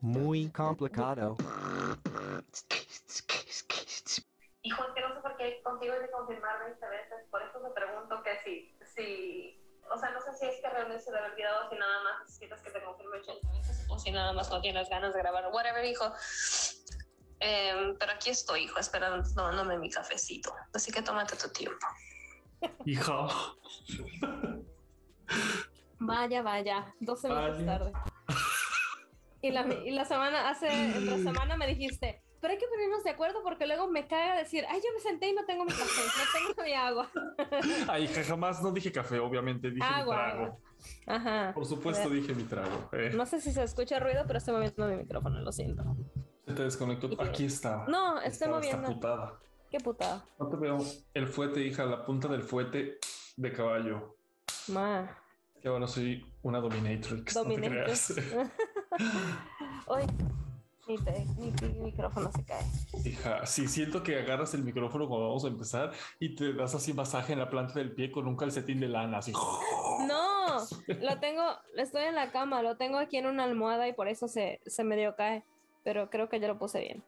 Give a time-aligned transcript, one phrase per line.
[0.00, 1.36] Muy complicado.
[4.62, 7.60] Hijo, es que no sé por qué contigo hay que confirmar 20 veces, por eso
[7.60, 9.58] me pregunto que si, si,
[9.90, 12.20] o sea, no sé si es que realmente se le ha olvidado, si nada más
[12.20, 15.48] necesitas que te confirme 80 veces, o si nada más no tienes ganas de grabar,
[15.52, 16.12] whatever, hijo.
[17.40, 21.86] Em, pero aquí estoy, hijo, esperando, tomándome mi cafecito, así que tómate tu tiempo.
[22.84, 23.28] Hija.
[26.10, 27.66] Vaya, vaya, 12 minutos Vaya.
[27.66, 27.92] tarde.
[29.42, 33.10] Y la, y la semana, hace otra semana me dijiste, pero hay que ponernos de
[33.10, 36.02] acuerdo porque luego me caga decir, ay, yo me senté y no tengo mi café,
[36.02, 37.08] no tengo mi agua.
[37.88, 40.12] Ay, jamás no dije café, obviamente, dije mi trago.
[40.12, 40.56] agua.
[41.06, 41.52] Ajá.
[41.54, 42.88] Por supuesto, dije mi trago.
[42.92, 43.10] eh.
[43.14, 45.84] No sé si se escucha ruido, pero estoy moviendo mi micrófono, lo siento.
[46.46, 47.08] Se te desconectó.
[47.22, 47.86] Aquí estaba.
[47.88, 48.94] No, estoy Estaba esta moviendo.
[49.00, 49.38] putada.
[49.70, 50.24] Qué putada.
[50.38, 50.78] No te veo
[51.14, 52.98] el fuete, hija, la punta del fuete
[53.36, 54.16] de caballo.
[54.68, 55.16] Ma.
[55.62, 57.34] Que ahora soy una dominatrix.
[57.36, 58.14] No Dominatrix.
[58.14, 58.50] creas.
[59.86, 60.02] Hoy
[60.88, 62.64] mi, mi- mi micrófono se cae.
[63.04, 66.92] Hija, sí, siento que agarras el micrófono cuando vamos a empezar y te das así
[66.94, 69.32] masaje en la planta del pie con un calcetín de lana, así.
[69.32, 71.42] No, lo tengo,
[71.76, 74.82] estoy en la cama, lo tengo aquí en una almohada y por eso se, se
[74.82, 75.44] medio cae,
[75.84, 77.04] pero creo que ya lo puse bien.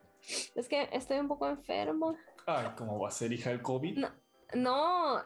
[0.55, 2.17] Es que estoy un poco enfermo.
[2.47, 3.99] Ay, ¿cómo va a ser, hija, el COVID?
[3.99, 4.11] No,
[4.55, 5.23] no,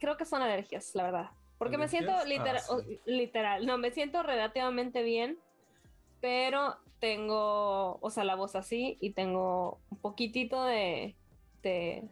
[0.00, 1.30] creo que son alergias, la verdad.
[1.62, 3.00] Porque me siento literal, Ah, sí.
[3.04, 5.38] literal, no, me siento relativamente bien,
[6.20, 11.16] pero tengo, o sea, la voz así y tengo un poquitito de,
[11.62, 12.08] de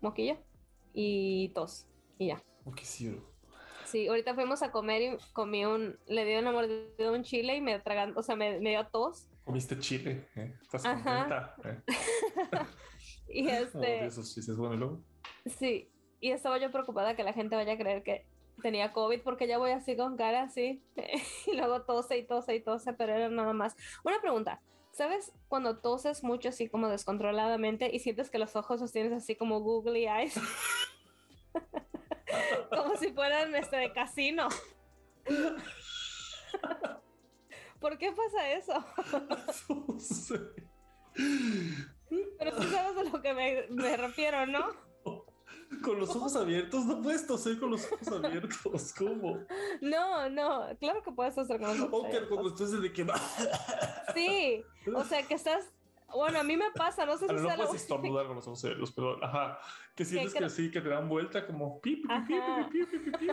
[0.00, 0.36] moquillo
[0.92, 1.86] y tos
[2.18, 2.42] y ya.
[2.64, 7.12] Oh, qué sí, ahorita fuimos a comer y comí un, le di una mordida a
[7.12, 9.28] un chile y me tragan, o sea, me, me dio tos.
[9.44, 10.54] Comiste chile, ¿eh?
[10.62, 11.56] ¿Estás contenta?
[11.64, 11.80] ¿Eh?
[13.28, 15.00] Y este, esos chistes, bueno, luego.
[15.46, 18.24] sí, y estaba yo preocupada que la gente vaya a creer que
[18.62, 20.82] tenía COVID porque ya voy así con cara así
[21.46, 23.76] y luego tose y tose y tose, pero era nada más.
[24.04, 28.92] Una pregunta, ¿sabes cuando toses mucho así como descontroladamente y sientes que los ojos los
[28.92, 30.40] tienes así como googly eyes?
[32.70, 34.48] como si fueran este de casino.
[37.80, 38.84] ¿Por qué pasa eso?
[39.68, 40.38] No sé.
[42.38, 44.91] Pero sí sabes a lo que me, me refiero, ¿no?
[45.82, 48.92] Con los ojos abiertos, no puedes toser con los ojos abiertos.
[48.96, 49.38] ¿Cómo?
[49.80, 52.28] No, no, claro que puedes hacer con los ojos O que abiertos.
[52.30, 53.06] cuando estás de que.
[54.14, 55.70] Sí, o sea que estás.
[56.14, 58.62] Bueno, a mí me pasa, no sé si Ah, no puedes estornudar con los ojos
[58.64, 59.24] abiertos, perdón.
[59.24, 59.58] Ajá.
[59.94, 63.28] Que sientes Que que sí, que te dan vuelta como pi, pi, pi.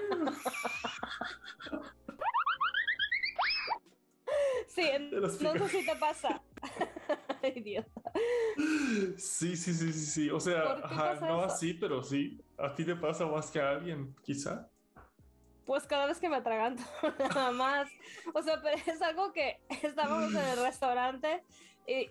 [4.67, 6.41] Sí, no sé si te pasa.
[7.55, 8.11] Idiota.
[9.17, 10.29] Sí, sí, sí, sí, sí.
[10.29, 11.53] O sea, ¿Por qué ajá, no eso?
[11.53, 12.41] así, pero sí.
[12.57, 14.69] A ti te pasa más que a alguien, quizá.
[15.65, 16.83] Pues cada vez que me atraganto,
[17.19, 17.89] nada más.
[18.33, 21.43] O sea, pero es algo que estábamos en el restaurante
[21.87, 22.07] y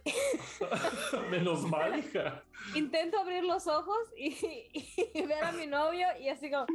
[1.30, 2.42] Menos mal, hija.
[2.74, 4.34] intento abrir los ojos y,
[5.14, 6.66] y ver a mi novio y así como,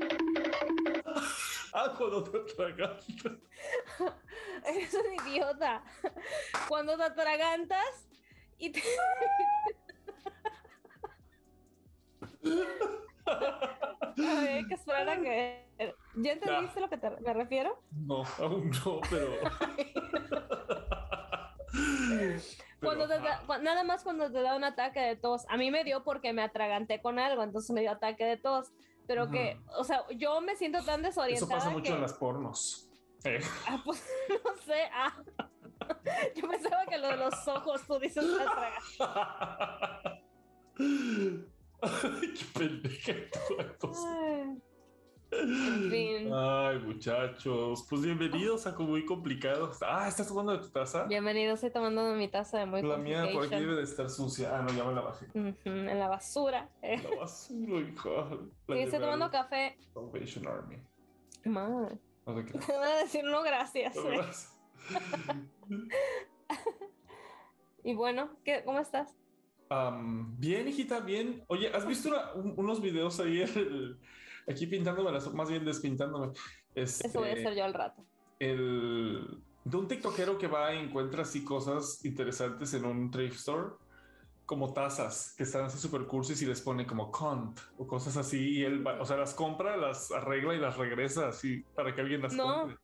[1.74, 3.34] Ah, cuando te atragantas.
[4.66, 5.84] eres un idiota.
[6.68, 8.08] Cuando te atragantas
[8.64, 8.82] y te...
[13.26, 15.66] A ver, que esperar a que...
[16.16, 17.82] ¿Ya entendiste lo que te- me refiero?
[17.92, 19.34] No, aún no, pero.
[22.80, 25.46] Cuando Pero, te da- nada más cuando te da un ataque de tos.
[25.50, 28.72] A mí me dio porque me atraganté con algo, entonces me dio ataque de tos.
[29.08, 32.14] Pero que, o sea, yo me siento tan Eso desorientada pasa mucho que, en las
[32.14, 32.90] pornos.
[33.24, 34.06] Eh, Ah, pues,
[34.46, 35.16] no sé, ah.
[36.36, 40.24] Yo pensaba que lo de los ojos, tú dices atraganté.
[41.82, 43.14] Ay, qué pendeja.
[45.36, 46.32] En fin.
[46.32, 49.80] Ay, muchachos, pues bienvenidos a Muy Complicados.
[49.82, 51.06] Ah, ¿estás tomando de tu taza?
[51.06, 54.56] Bienvenido, estoy tomando mi taza de muy La mía por aquí debe de estar sucia.
[54.56, 55.26] Ah, no, ya me la bajé.
[55.34, 56.70] En la basura.
[56.84, 57.02] eh.
[57.10, 57.82] La basura.
[58.68, 59.76] La Sí, estoy tomando café.
[59.94, 60.78] Salvation Army.
[61.46, 62.58] Man, No sé qué.
[62.60, 63.96] te van a decir no gracias.
[63.96, 64.18] No, eh.
[64.18, 64.53] gracias.
[67.84, 69.14] Y bueno, ¿qué, ¿cómo estás?
[69.70, 71.44] Am, bien, hijita, bien.
[71.48, 74.00] Oye, ¿has visto una- un- unos videos ahí el-
[74.48, 76.34] aquí pintándome las, más bien despintándome?
[76.76, 78.06] Este, Eso voy a hacer yo al rato.
[78.40, 83.76] el de un tiktokero que va y encuentra así cosas interesantes en un thrift store,
[84.46, 88.58] como tazas que están así super cursis y les pone como cont o cosas así.
[88.60, 92.02] Y él, va- o sea, las compra, las arregla y las regresa así para que
[92.02, 92.44] alguien las No.
[92.62, 92.78] compre.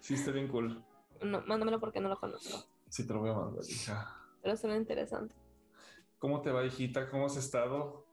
[0.00, 0.82] Sí, está bien cool.
[1.22, 2.64] No, mándamelo porque no lo conozco.
[2.88, 4.16] Sí, te lo voy a mandar, hija.
[4.42, 5.34] Pero suena interesante.
[6.18, 7.10] ¿Cómo te va, hijita?
[7.10, 8.04] ¿Cómo has estado?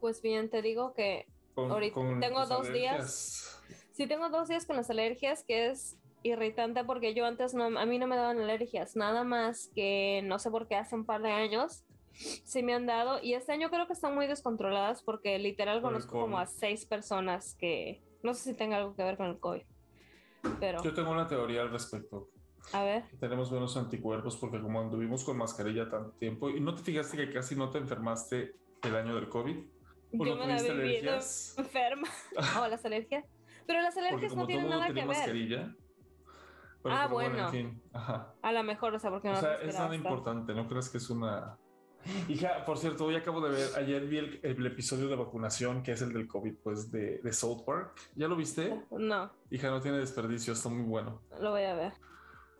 [0.00, 3.62] Pues bien, te digo que Con, Ahorita tengo tus dos alergias?
[3.92, 7.86] sí tengo dos días con las alergias, que es irritante porque yo antes no, a
[7.86, 11.22] mí no me daban alergias, nada más que no sé por qué hace un par
[11.22, 15.38] de años sí me han dado y este año creo que están muy descontroladas porque
[15.38, 19.16] literal Por conozco como a seis personas que no sé si tenga algo que ver
[19.16, 19.62] con el COVID,
[20.60, 22.28] pero Yo tengo una teoría al respecto.
[22.72, 26.82] a ver, Tenemos buenos anticuerpos porque como anduvimos con mascarilla tanto tiempo y no te
[26.82, 29.56] fijaste que casi no te enfermaste el año del COVID.
[30.18, 31.54] ¿O yo no me la alergias?
[31.58, 32.08] enferma
[32.62, 33.24] o las alergias,
[33.66, 35.74] pero las alergias no tienen nada que ver.
[36.82, 37.50] Pero, Ah, pero bueno, en bueno.
[37.50, 37.82] fin.
[37.92, 38.32] Ajá.
[38.42, 40.98] a lo mejor, o sea, porque no O sea, es hasta- importante, ¿no crees que
[40.98, 41.58] es una...
[42.28, 45.92] Hija, por cierto, hoy acabo de ver, ayer vi el, el episodio de vacunación, que
[45.92, 47.92] es el del COVID, pues, de, de South Park.
[48.14, 48.80] ¿Ya lo viste?
[48.90, 51.20] No, Hija, no tiene desperdicio, está muy bueno.
[51.40, 51.92] lo voy a ver.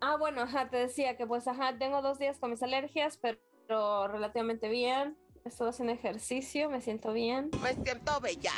[0.01, 4.07] Ah, bueno, ajá, te decía que pues, ajá, tengo dos días con mis alergias, pero
[4.07, 5.17] relativamente bien.
[5.43, 8.51] Estoy haciendo ejercicio, me siento bien, Me siento bella.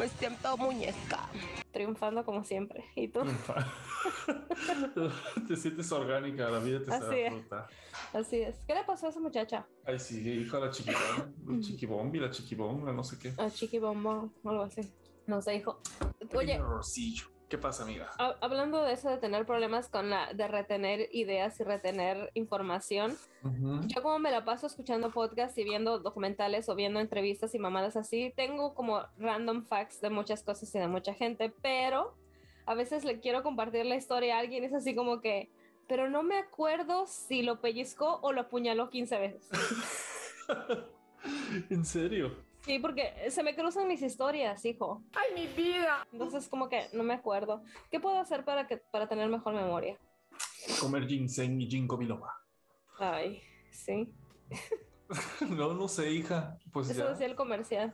[0.00, 1.28] Me siento muñeca.
[1.72, 2.86] triunfando como siempre.
[2.96, 3.20] ¿Y tú?
[5.46, 7.32] te sientes orgánica, la vida te Así es.
[7.34, 7.66] fruta.
[8.14, 8.56] Así es.
[8.66, 9.66] ¿Qué le pasó a esa muchacha?
[9.84, 13.34] Ay, sí, hijo de la chiquibón, la chiquibombi, la chiquibón, la no sé qué.
[13.36, 14.80] A Chiqui Bombón, algo así.
[15.26, 15.82] No sé, hijo.
[16.34, 17.26] Oye, Rosillo.
[17.50, 18.08] ¿Qué pasa, amiga?
[18.18, 23.16] ha- hablando de eso de tener problemas con la, de retener ideas y retener información.
[23.88, 27.96] Yo como me la paso escuchando podcasts y viendo documentales o viendo entrevistas y mamadas
[27.96, 32.14] así, tengo como random facts de muchas cosas y de mucha gente, pero
[32.66, 35.50] a veces le quiero compartir la historia a alguien es así como que,
[35.88, 39.50] pero no me acuerdo si lo pellizcó o lo apuñaló 15 veces.
[41.70, 42.36] ¿En serio?
[42.70, 45.02] Sí, porque se me cruzan mis historias, hijo.
[45.12, 46.06] ¡Ay, mi vida!
[46.12, 47.64] Entonces como que no me acuerdo.
[47.90, 49.98] ¿Qué puedo hacer para, que, para tener mejor memoria?
[50.80, 52.32] Comer ginseng y ginkgo biloba.
[52.98, 54.08] Ay, sí.
[55.48, 56.56] No, no sé, hija.
[56.72, 57.10] Pues Eso ya.
[57.10, 57.92] decía el comercial.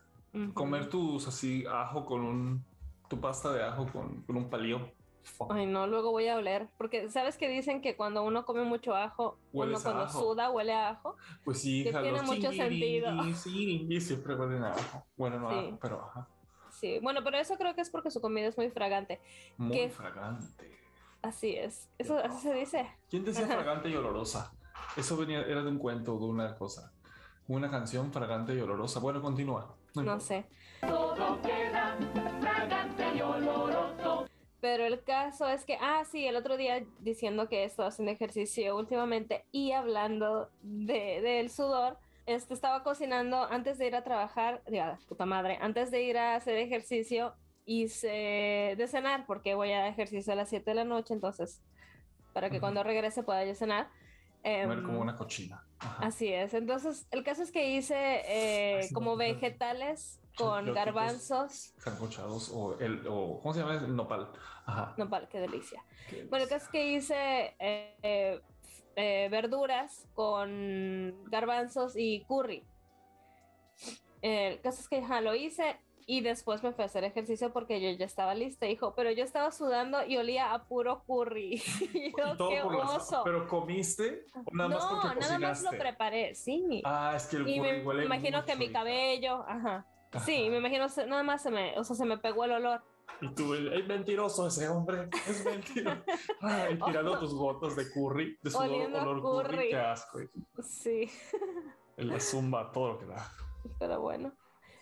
[0.53, 2.65] Comer tus así ajo con un
[3.09, 4.93] tu pasta de ajo con, con un palillo.
[5.27, 5.53] Fuck.
[5.53, 6.69] Ay, no, luego voy a oler.
[6.79, 10.21] Porque sabes que dicen que cuando uno come mucho ajo, uno cuando ajo.
[10.21, 11.17] suda huele a ajo.
[11.45, 13.11] Pues sí, que tiene mucho sentido.
[13.35, 15.05] sí, siempre huelen a ajo.
[15.17, 15.57] Bueno, no Sí.
[15.69, 16.29] ajo, pero ajá.
[16.71, 19.21] Sí, bueno, pero eso creo que es porque su comida es muy fragante.
[19.57, 19.89] Muy ¿Qué?
[19.89, 20.71] fragante.
[21.23, 21.91] Así es.
[21.99, 22.87] Eso así se dice.
[23.11, 24.53] ¿Quién decía fragante y olorosa?
[24.97, 26.93] Eso venía, era de un cuento, de una cosa.
[27.49, 29.01] Una canción fragante y olorosa.
[29.01, 29.75] Bueno, continúa.
[29.95, 30.21] No importa.
[30.21, 30.47] sé.
[34.67, 38.77] Pero el caso es que, ah, sí, el otro día diciendo que estaba haciendo ejercicio
[38.77, 44.99] últimamente y hablando de, del sudor, este, estaba cocinando antes de ir a trabajar, diga,
[45.09, 47.33] puta madre, antes de ir a hacer ejercicio,
[47.65, 51.63] hice de cenar, porque voy a ejercicio a las 7 de la noche, entonces,
[52.33, 52.63] para que Ujú.
[52.63, 53.89] cuando regrese pueda yo cenar.
[54.43, 55.63] Comer Em, como una cochina.
[55.79, 56.07] Ajá.
[56.07, 56.55] Así es.
[56.55, 61.75] Entonces, el caso es que hice eh, Ay, como vegetales con garbanzos.
[61.79, 63.75] Sancochados o el, o ¿cómo se llama?
[63.75, 64.31] El nopal.
[64.67, 64.95] Ajá.
[64.97, 65.83] Nopal, qué delicia.
[66.09, 68.41] Qué Bueno, el caso es que hice eh,
[68.97, 72.65] eh, verduras con garbanzos y curry.
[74.23, 77.91] El caso es que lo hice y después me fui a hacer ejercicio porque yo
[77.99, 78.95] ya estaba lista, hijo.
[78.95, 81.61] Pero yo estaba sudando y olía a puro curry.
[81.93, 83.23] Y yo, todo qué por oso.
[83.25, 86.81] Pero comiste o nada más no, porque nada más lo preparé, sí.
[86.85, 88.73] Ah, es que el y curry me huele imagino que mucho, mi hija.
[88.75, 89.87] cabello, ajá.
[90.25, 90.51] Sí, Ajá.
[90.51, 92.83] me imagino, nada más se me, o sea, se me pegó el olor.
[93.21, 96.03] Y tú, es mentiroso ese hombre, es mentiroso.
[96.41, 99.57] Ay, tirando tus gotas de curry, de sudor, Oliendo olor curry.
[99.57, 99.69] curry.
[99.71, 100.19] qué asco.
[100.63, 101.11] Sí,
[101.97, 103.29] la zumba, todo lo que da.
[103.79, 104.33] pero bueno.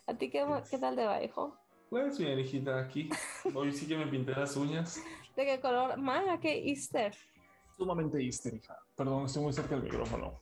[0.06, 1.56] ¿A ti qué, qué tal te va, hijo?
[1.90, 3.08] Pues bien, hijita, aquí.
[3.54, 5.00] Hoy sí que me pinté las uñas.
[5.36, 5.96] ¿De qué color?
[5.96, 7.14] Mana, ¿qué Easter?
[7.76, 8.76] Sumamente Easter, hija.
[8.96, 10.40] Perdón, estoy muy cerca del micrófono.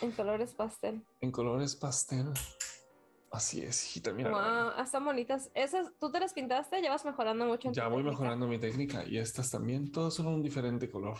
[0.00, 1.02] En colores pastel.
[1.20, 2.26] En colores pastel.
[3.30, 4.30] Así es, hijita, mira.
[4.30, 5.50] Wow, ah, están bonitas.
[5.54, 6.80] Esas, ¿tú te las pintaste?
[6.82, 8.10] Ya vas mejorando mucho en tu Ya voy técnica.
[8.12, 11.16] mejorando mi técnica y estas también, todas son un diferente color.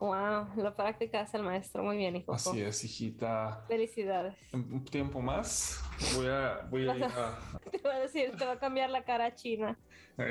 [0.00, 1.82] Wow, la práctica es el maestro.
[1.82, 2.32] Muy bien, hijo.
[2.32, 3.62] Así es, hijita.
[3.68, 4.34] Felicidades.
[4.52, 5.84] Un tiempo más
[6.16, 7.38] voy a, voy a ir a...
[7.70, 9.78] Te voy a decir, te va a cambiar la cara a china.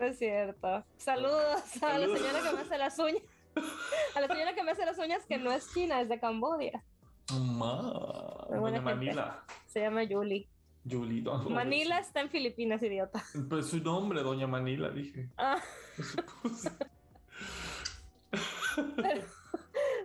[0.00, 0.84] No es cierto.
[0.96, 3.22] Saludos a la señora que me hace las uñas.
[4.16, 6.82] A la señora que me hace las uñas que no es china, es de Cambodia.
[7.32, 8.80] Ma, buena.
[8.80, 9.44] Manila.
[9.66, 10.48] Se llama Julie.
[10.88, 11.22] Julie.
[11.50, 13.22] Manila está en Filipinas, idiota.
[13.48, 15.28] Pues su nombre, Doña Manila, dije.
[15.36, 15.60] Ah,
[15.96, 16.70] supuesto.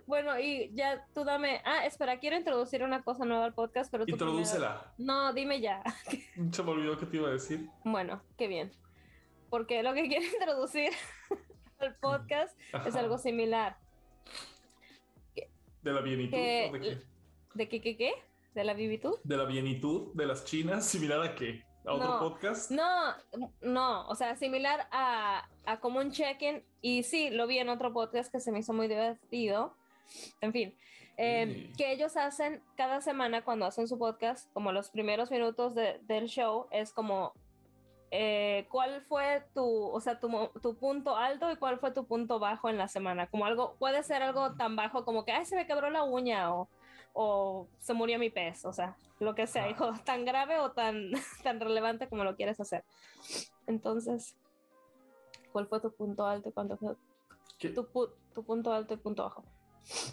[0.06, 1.60] bueno, y ya tú dame.
[1.64, 4.92] Ah, espera, quiero introducir una cosa nueva al podcast, pero tú primero- Introdúcela.
[4.98, 5.82] No, dime ya.
[6.52, 7.68] Se me olvidó que te iba a decir.
[7.84, 8.70] Bueno, qué bien.
[9.50, 10.90] Porque lo que quiero introducir
[11.78, 12.56] al podcast
[12.86, 13.76] es algo similar.
[15.82, 16.32] ¿De la bienitud?
[16.36, 16.98] que- ¿o ¿De qué?
[17.54, 18.12] ¿De qué, qué, qué?
[18.54, 19.16] ¿De la vivitud?
[19.24, 20.86] ¿De la bienitud de las chinas?
[20.86, 21.64] ¿Similar a qué?
[21.86, 22.18] a otro No.
[22.18, 22.70] podcast.
[22.70, 23.14] No,
[23.62, 26.62] no, o sea, similar a, a como un check-in.
[26.82, 29.74] Y sí, lo vi en otro podcast que se me hizo muy divertido.
[30.42, 30.76] En fin,
[31.16, 31.72] eh, Sí.
[31.78, 36.26] que ellos hacen cada semana cuando hacen su podcast, como los primeros minutos de- del
[36.26, 37.32] show, es como,
[38.10, 40.28] eh, ¿cuál fue tu, o sea, tu,
[40.60, 43.28] tu punto alto y cuál fue tu punto bajo en la semana?
[43.28, 46.54] Como algo, puede ser algo tan bajo como que, ay, se me quebró la uña
[46.54, 46.68] o,
[47.20, 49.70] o se murió mi pez, o sea, lo que sea, Ah.
[49.70, 51.10] hijo, tan grave o tan,
[51.42, 52.84] tan relevante como lo quieres hacer.
[53.66, 54.36] Entonces,
[55.50, 56.94] ¿cuál fue tu punto alto y cuánto fue
[57.74, 59.42] tu, pu- tu punto alto y punto bajo?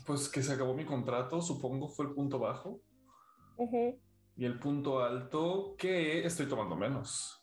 [0.07, 2.79] Pues que se acabó mi contrato, supongo fue el punto bajo.
[3.57, 3.99] Ujú.
[4.37, 7.39] Y el punto alto que estoy tomando menos.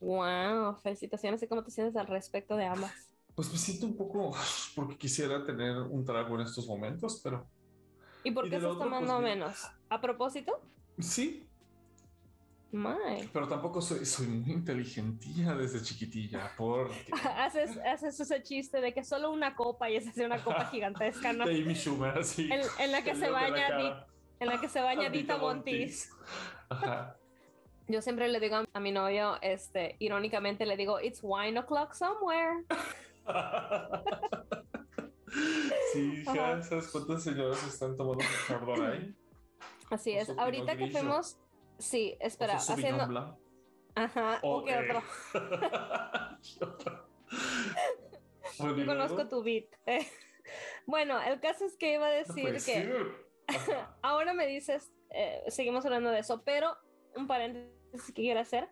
[0.00, 1.42] Wow, felicitaciones.
[1.42, 2.92] ¿Y cómo te sientes al respecto de ambas?
[3.34, 4.30] Pues me siento un poco
[4.76, 7.46] porque quisiera tener un trago en estos momentos, pero
[8.26, 9.34] ¿Y por Y qué del estás pues, tomando mira.
[9.34, 9.70] menos?
[9.88, 10.60] ¿A propósito?
[10.98, 11.42] sí,
[12.72, 13.30] My.
[13.32, 19.04] pero tampoco soy, soy muy inteligentilla desde chiquitilla porque Haces, haces ese chiste de que
[19.04, 21.44] solo una copa y es una copa gigantesca, ¿no?
[21.44, 22.50] Amy Schumer, así.
[22.52, 23.68] En, en la que se la baña
[24.40, 26.10] en la que se baña Dita Montis.
[26.68, 27.16] Ajá.
[27.88, 31.94] Yo siempre le digo a- a mi novio, este, irónicamente le digo, it's wine o'clock
[31.94, 32.64] somewhere.
[35.96, 36.62] Sí, Ajá.
[36.62, 39.14] ¿sabes cuántas señoras están tomando Chardonnay?
[39.90, 40.30] Así es.
[40.30, 41.38] Ahorita que fuimos,
[41.78, 43.38] sí, espera, O Sauvignon haciendo,
[43.94, 45.02] ajá, O, ¿o qué otro?
[48.58, 49.66] Bueno, Yo ¿y conozco tu beat.
[50.86, 52.88] bueno, el caso es que iba a decir que.
[53.48, 53.96] Ajá.
[54.02, 56.76] ahora me dices, eh, seguimos hablando de eso, pero
[57.16, 58.68] un paréntesis que quiero hacer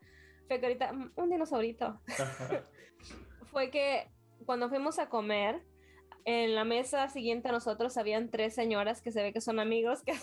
[0.46, 2.00] fue que ahorita, un dinosaurito,
[3.50, 4.10] fue que
[4.46, 5.62] cuando fuimos a comer,
[6.24, 10.02] en la mesa siguiente a nosotros habían tres señoras que se ve que son amigos
[10.02, 10.14] que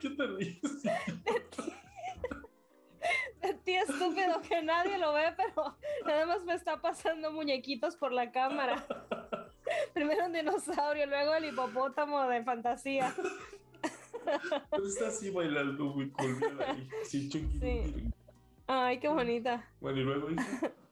[0.00, 0.60] ¿Qué te ríes?
[3.42, 5.76] de ti estúpido que nadie lo ve, pero
[6.06, 8.86] nada más me está pasando muñequitos por la cámara.
[9.94, 13.14] Primero un dinosaurio, luego el hipopótamo de fantasía.
[14.70, 16.60] Pero está así bailando muy cool.
[16.66, 16.88] ahí.
[17.04, 18.10] Sí, Sí.
[18.68, 19.66] Ay, qué bonita.
[19.80, 20.72] Bueno, y luego hija?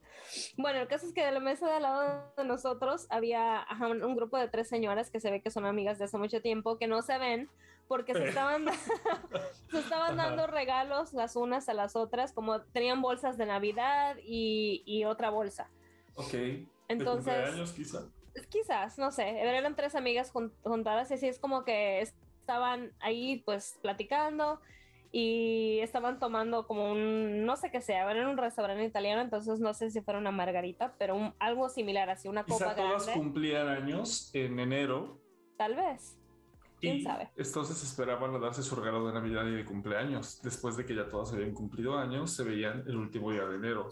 [0.59, 3.87] Bueno, el caso es que de la mesa de al lado de nosotros había ajá,
[3.89, 6.79] un, grupo de tres señoras que se ve que son amigas de hace mucho tiempo,
[6.79, 7.49] que no se ven
[7.89, 8.73] porque se estaban, da-
[9.71, 14.83] se estaban dando regalos las unas a las otras, como tenían bolsas de Navidad y,
[14.85, 15.71] y otra bolsa.
[16.17, 16.33] Ok.
[16.33, 18.03] ¿De Entonces, cumpleaños quizá?
[18.51, 23.43] quizás, no sé, eran tres amigas jun- juntadas y así es como que estaban ahí
[23.47, 24.61] pues platicando
[25.13, 29.61] y estaban tomando como un, no sé qué sea, era en un restaurante italiano, entonces
[29.61, 33.07] no sé si fuera una margarita, pero un- algo similar, así una copa Quizá todas
[33.07, 35.21] grande, cumplían años en enero.
[35.57, 36.19] tal vez.
[36.79, 37.31] ¿Quién y sabe?
[37.37, 40.43] Entonces esperaban a darse su regalo de Navidad y de cumpleaños.
[40.43, 43.89] Después de que ya todas habían cumplido años, se veían el último día de enero.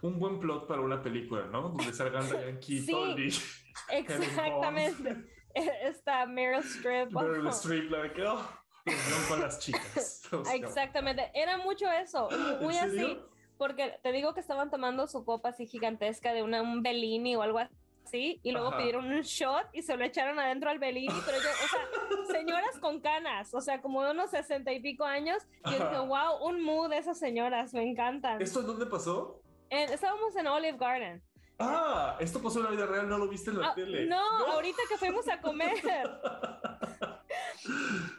[0.00, 1.68] Un buen plot para una película, ¿no?
[1.68, 3.28] Donde salgan Diane Keaton y
[3.90, 5.24] Exactamente.
[5.54, 7.12] Está Meryl Streep.
[7.12, 8.42] Meryl Streep, like, oh,
[8.84, 10.20] reunión con las chicas.
[10.32, 12.96] O sea, Exactamente, era mucho eso, ¿en muy así.
[12.96, 13.28] serio?
[13.58, 17.42] Porque te digo que estaban tomando su copa así gigantesca de una, un Bellini o
[17.42, 18.78] algo así, y luego Ajá.
[18.78, 22.78] pidieron un shot y se lo echaron adentro al Bellini, pero yo, o sea, señoras
[22.80, 26.42] con canas, o sea, como de unos sesenta y pico años, y yo dije, wow,
[26.48, 28.40] un mood de esas señoras, me encantan.
[28.40, 29.42] ¿Esto en dónde pasó?
[29.68, 31.22] En- estábamos en Olive Garden.
[31.58, 34.06] Ah, esto pasó en la vida real, no lo viste en la Ah, tele.
[34.06, 35.74] no, ahorita que fuimos a comer.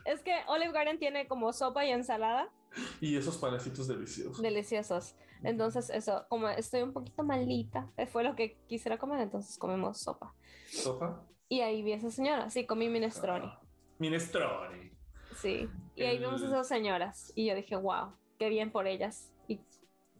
[0.05, 2.49] es que Olive Garden tiene como sopa y ensalada.
[3.01, 4.41] Y esos panecitos deliciosos.
[4.41, 5.15] deliciosos.
[5.43, 10.01] Entonces, eso, como estoy un poquito malita, eh, fue lo que quisiera comer, entonces comemos
[10.01, 10.33] sopa.
[10.67, 11.25] ¿Sopa?
[11.49, 13.61] Y ahí vi a esa señora, sí, comí minestrone, Ah,
[13.99, 14.91] Minestrone.
[15.35, 15.69] sí.
[15.95, 19.29] Y ahí vimos a El- esas señoras y yo dije, wow, qué bien por ellas.
[19.47, 19.59] Y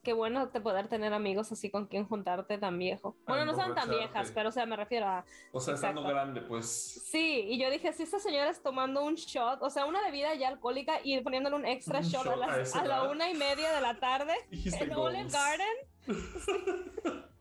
[0.03, 3.15] qué bueno te poder tener amigos así con quien juntarte tan viejo.
[3.25, 5.25] Bueno, no son tan viejas, pero o sea, me refiero a...
[5.51, 6.15] O sea, estando Exacto.
[6.15, 6.67] grande, pues.
[7.05, 10.36] Sí, y yo dije, si esta señora es tomando un shot, o sea, una bebida
[10.36, 13.03] ya alcohólica y poniéndole un extra Un shot, a, shot a las- esa a la
[13.10, 15.27] una y media de la tarde en Olive.
[15.29, 17.24] Garden.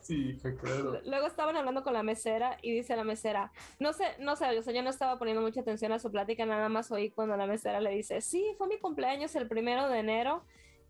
[0.00, 1.00] Sí, claro.
[1.04, 3.50] Luego estaban hablando con la mesera y dice la mesera,
[3.80, 6.44] no sé, no sé, o sea, yo no estaba poniendo mucha atención a su plática,
[6.46, 9.98] nada más oí cuando la mesera le dice, sí, fue mi cumpleaños el primero de
[9.98, 10.44] enero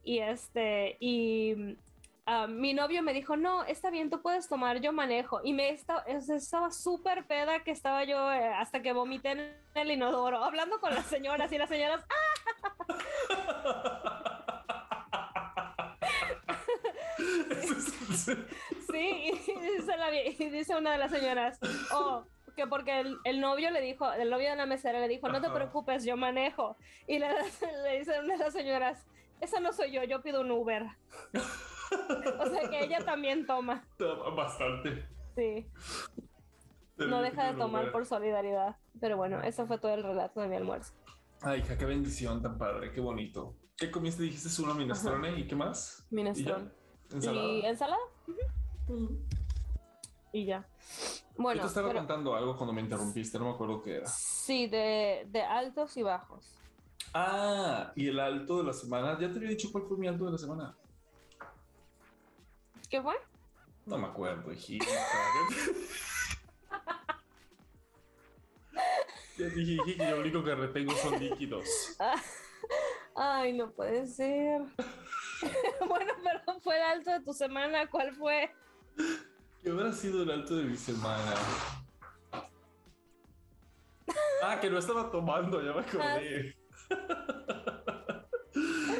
[0.04, 1.76] y este, y
[2.26, 5.40] ah, mi novio me dijo, no, está bien, tú puedes tomar, yo manejo.
[5.44, 9.90] Y me estaba, estaba súper peda que estaba yo eh, hasta que vomité en el
[9.90, 12.04] inodoro, hablando con las señoras y las señoras,
[17.60, 17.92] es-
[18.90, 21.58] Sí, y dice, la y dice una de las señoras,
[21.94, 22.24] oh,
[22.56, 25.40] que porque el, el novio le dijo, el novio de la mesera le dijo, no
[25.40, 26.76] te preocupes, yo manejo.
[27.06, 27.28] Y le,
[27.84, 29.06] le dice una de las señoras,
[29.42, 30.84] esa no soy yo, yo pido un Uber.
[32.40, 33.84] o sea que ella también toma,
[34.36, 35.06] Bastante.
[35.36, 35.66] sí.
[36.98, 38.76] No deja de tomar por solidaridad.
[39.00, 40.92] Pero bueno, eso fue todo el relato de mi almuerzo.
[41.40, 43.56] Ay, hija, qué bendición tan padre, qué bonito.
[43.76, 44.22] ¿Qué comiste?
[44.22, 46.06] Dijiste uno minestrone y qué más?
[46.10, 46.70] Minestrone.
[47.10, 47.14] ¿Y?
[47.16, 47.46] Ensalada.
[47.48, 48.02] ¿Y ensalada?
[48.86, 49.18] Ujú.
[50.32, 50.60] Y ya.
[51.36, 54.06] Yo Bueno, te estaba pero- contando algo cuando me interrumpiste, no me acuerdo qué era.
[54.06, 56.56] sí, de, de altos y bajos.
[57.14, 59.18] Ah, y el alto de la semana.
[59.20, 60.76] Ya te había dicho cuál fue mi alto de la semana.
[62.88, 63.14] ¿Qué fue?
[63.86, 64.86] No me acuerdo, hijita.
[69.38, 71.66] Ya dije, dije que lo único que retengo son líquidos.
[73.16, 74.60] Ay, no puede ser.
[75.88, 77.88] bueno, pero fue el alto de tu semana.
[77.88, 78.54] ¿Cuál fue?
[79.62, 81.34] ¿Qué habrá sido el alto de mi semana?
[84.42, 86.54] Ah, que no estaba tomando, ya me acordé.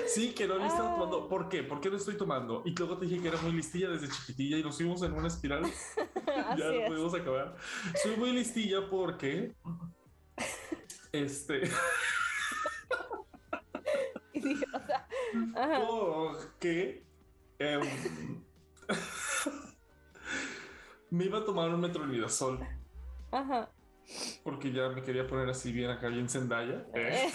[0.07, 0.95] Sí, que no estaba Ah.
[0.99, 1.29] tomando.
[1.29, 1.63] ¿Por qué?
[1.63, 2.63] ¿Por qué no estoy tomando?
[2.67, 5.29] Y luego te dije que era muy listilla desde chiquitilla y nos fuimos en una
[5.29, 5.63] espiral.
[6.57, 6.89] Ya no es.
[6.89, 7.57] pudimos acabar.
[8.03, 9.55] Soy muy listilla porque.
[11.13, 11.63] Este.
[14.33, 15.07] Idiota.
[15.87, 17.05] Porque.
[17.59, 17.81] em,
[21.11, 22.59] me iba a tomar un metronidazol
[23.31, 23.69] Ajá.
[24.43, 26.87] Porque ya me quería poner así bien acá, bien Zendaya.
[26.95, 27.31] Eh.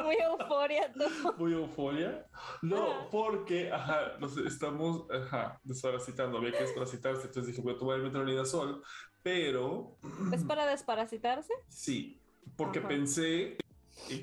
[0.00, 1.04] Muy euforia tú.
[1.38, 2.26] Muy euforia.
[2.62, 6.38] No, porque, ajá, nos estamos, ajá, desparasitando.
[6.38, 7.26] Había que desparasitarse.
[7.26, 8.82] Entonces dije, voy a tomar el metronidazol,
[9.22, 9.96] pero
[10.32, 11.52] ¿Es para desparasitarse?
[11.68, 12.20] sí,
[12.56, 12.88] porque Ajá.
[12.88, 13.56] pensé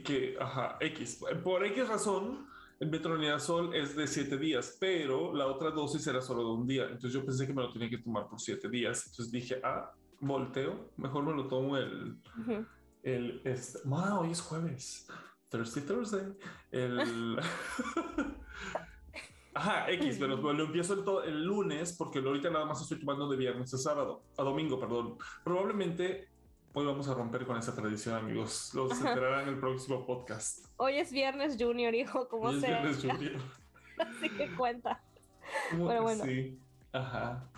[0.03, 2.47] que, ajá, X, por X razón,
[2.79, 6.83] el metronidazol es de siete días, pero la otra dosis era solo de un día.
[6.83, 9.07] Entonces yo pensé que me lo tenía que tomar por siete días.
[9.07, 12.65] Entonces dije, ah, volteo, mejor me lo tomo el, Ujú.
[13.03, 15.07] el, este, ah, hoy es jueves.
[15.49, 16.33] Thursday, Thursday.
[16.71, 17.39] El.
[19.53, 23.37] Ajá, X, pero lo empiezo el, el lunes porque ahorita nada más estoy tomando de
[23.37, 25.17] viernes a sábado, a domingo, perdón.
[25.43, 26.29] Probablemente
[26.77, 28.71] hoy vamos a romper con esa tradición, amigos.
[28.75, 29.09] Los Ajá.
[29.09, 30.67] enterarán en el próximo podcast.
[30.77, 32.81] Hoy es viernes junior, hijo, como sea.
[32.81, 33.41] viernes junior.
[33.97, 35.03] Así que cuenta.
[35.71, 36.23] ¿Cómo Pero bueno.
[36.23, 36.59] Sí.
[36.91, 37.49] Ajá.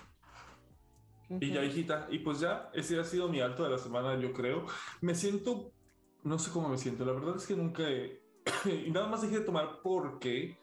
[1.29, 4.31] Y ya, hijita, y pues ya, ese ha sido mi alto de la semana, yo
[4.31, 4.65] creo.
[5.01, 5.73] Me siento,
[6.23, 8.21] no sé cómo me siento, la verdad es que nunca he,
[8.87, 10.57] y nada más dejé de tomar porque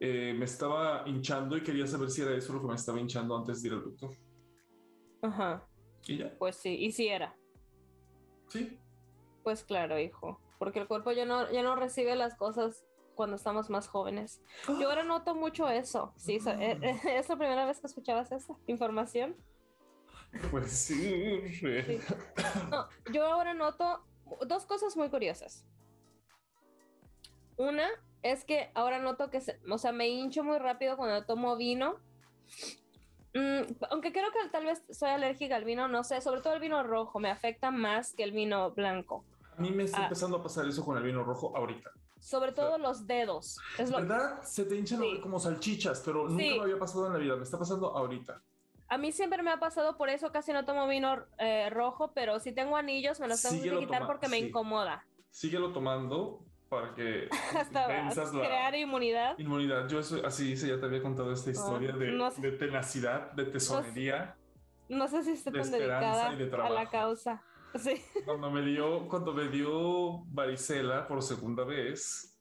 [0.00, 3.36] eh, me estaba hinchando y quería saber si era eso lo que me estaba hinchando
[3.36, 4.10] antes de ir al doctor.
[5.22, 5.66] Ajá.
[6.08, 7.34] Y ya, Pues sí, y si era.
[8.52, 8.78] Sí.
[9.42, 10.40] Pues claro, hijo.
[10.58, 12.84] Porque el cuerpo ya no, ya no recibe las cosas
[13.16, 14.40] cuando estamos más jóvenes.
[14.80, 16.12] Yo ahora noto mucho eso.
[16.16, 16.78] Sí, eh,
[17.18, 19.36] es la primera vez que escuchabas esa información.
[20.50, 21.42] Pues sí.
[21.60, 21.98] Sí.
[22.70, 24.04] No, yo ahora noto
[24.46, 25.66] dos cosas muy curiosas.
[27.58, 27.86] Una
[28.22, 31.98] es que ahora noto que, se- o sea, me hincho muy rápido cuando tomo vino.
[33.34, 36.60] Mm, aunque creo que tal vez soy alérgica al vino, no sé, sobre todo el
[36.60, 39.24] vino rojo me afecta más que el vino blanco.
[39.56, 40.04] A mí me está Ah.
[40.04, 41.90] empezando a pasar eso con el vino rojo ahorita.
[42.20, 43.58] Sobre todo los dedos.
[43.78, 44.42] Es lo, ¿Verdad?
[44.42, 45.20] Se te hinchan Sí.
[45.20, 46.54] como salchichas, pero nunca Sí.
[46.56, 47.36] me había pasado en la vida.
[47.36, 48.40] Me está pasando ahorita.
[48.88, 52.38] a mí siempre me ha pasado, por eso casi no tomo vino eh, rojo, pero
[52.40, 54.48] si tengo anillos me los tengo Síguelo que quitar porque me sí.
[54.48, 55.06] incomoda.
[55.30, 57.28] Síguelo tomando para que
[57.88, 59.38] venzas la crear inmunidad.
[59.38, 59.86] inmunidad.
[59.88, 62.40] Yo eso, así hice, ya te había contado esta historia de, Ah, no sé.
[62.40, 64.34] de tenacidad, de tesonería.
[64.88, 67.42] No sé si estoy De tan dedicada y de a la causa.
[67.74, 68.02] Sí.
[68.24, 72.40] Cuando me dio, cuando me dio varicela por segunda vez,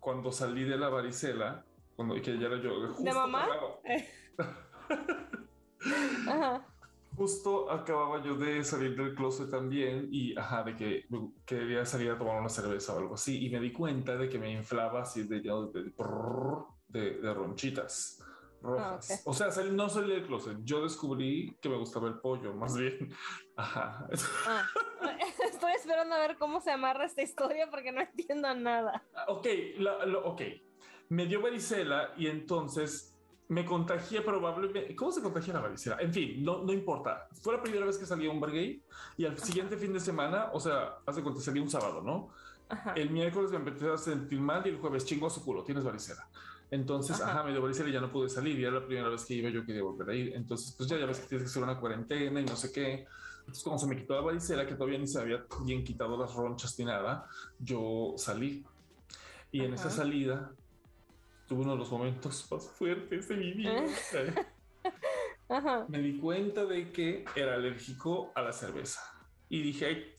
[0.00, 3.46] cuando salí de la varicela, cuando que ya era yo, justo mamá?
[6.28, 6.66] Ajá.
[7.24, 12.10] Justo acababa yo de salir del closet también y ajá, de que me- quería salir
[12.10, 15.02] a tomar una cerveza o algo así y me di cuenta de que me inflaba
[15.02, 15.92] así de, de,
[16.88, 18.22] de, de ronchitas
[18.62, 19.10] rojas.
[19.10, 19.20] Ah, ok.
[19.26, 22.74] O sea, salí- no salí del closet, yo descubrí que me gustaba el pollo, más
[22.78, 23.10] bien.
[23.56, 24.08] Ajá.
[24.46, 24.66] Ah.
[25.44, 29.04] Estoy esperando a ver cómo se amarra esta historia porque no entiendo nada.
[29.28, 30.40] Ok, la- lo- ok.
[31.10, 33.09] Me dio varicela y entonces
[33.50, 34.94] me contagié probablemente.
[34.94, 35.96] ¿Cómo se contagia la varicela?
[35.98, 37.26] En fin, no, no importa.
[37.42, 38.80] Fue la primera vez que salí a un bar gay
[39.16, 42.28] y al siguiente fin de semana, o sea, hace cuenta salí un sábado, ¿no?
[42.68, 42.92] Ajá.
[42.94, 45.82] El miércoles me empecé a sentir mal y el jueves chingo a su culo, tienes
[45.82, 46.28] varicela.
[46.70, 47.32] Entonces, Ajá.
[47.32, 48.56] ajá, me dio varicela y ya no pude salir.
[48.56, 50.32] Y era la primera vez que iba, yo quería volver a ir.
[50.36, 53.04] Entonces, pues ya, ya ves que tienes que hacer una cuarentena y no sé qué.
[53.40, 56.32] Entonces, como se me quitó la varicela, que todavía ni se había bien quitado las
[56.32, 57.26] ronchas ni nada,
[57.58, 58.64] yo salí.
[59.50, 59.96] Y en esa Ajá.
[59.96, 60.52] salida
[61.50, 63.84] tuve uno de los momentos más fuertes de mi vida.
[65.48, 65.84] Ajá.
[65.88, 69.00] me di cuenta de que era alérgico a la cerveza.
[69.48, 70.16] Y dije,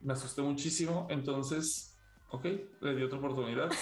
[0.00, 1.08] me asusté muchísimo.
[1.10, 1.98] Entonces,
[2.30, 2.44] ok,
[2.80, 3.68] le di otra oportunidad.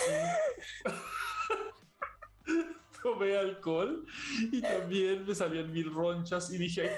[3.03, 4.07] Tomé alcohol
[4.51, 6.91] y también me salían mil ronchas y dije.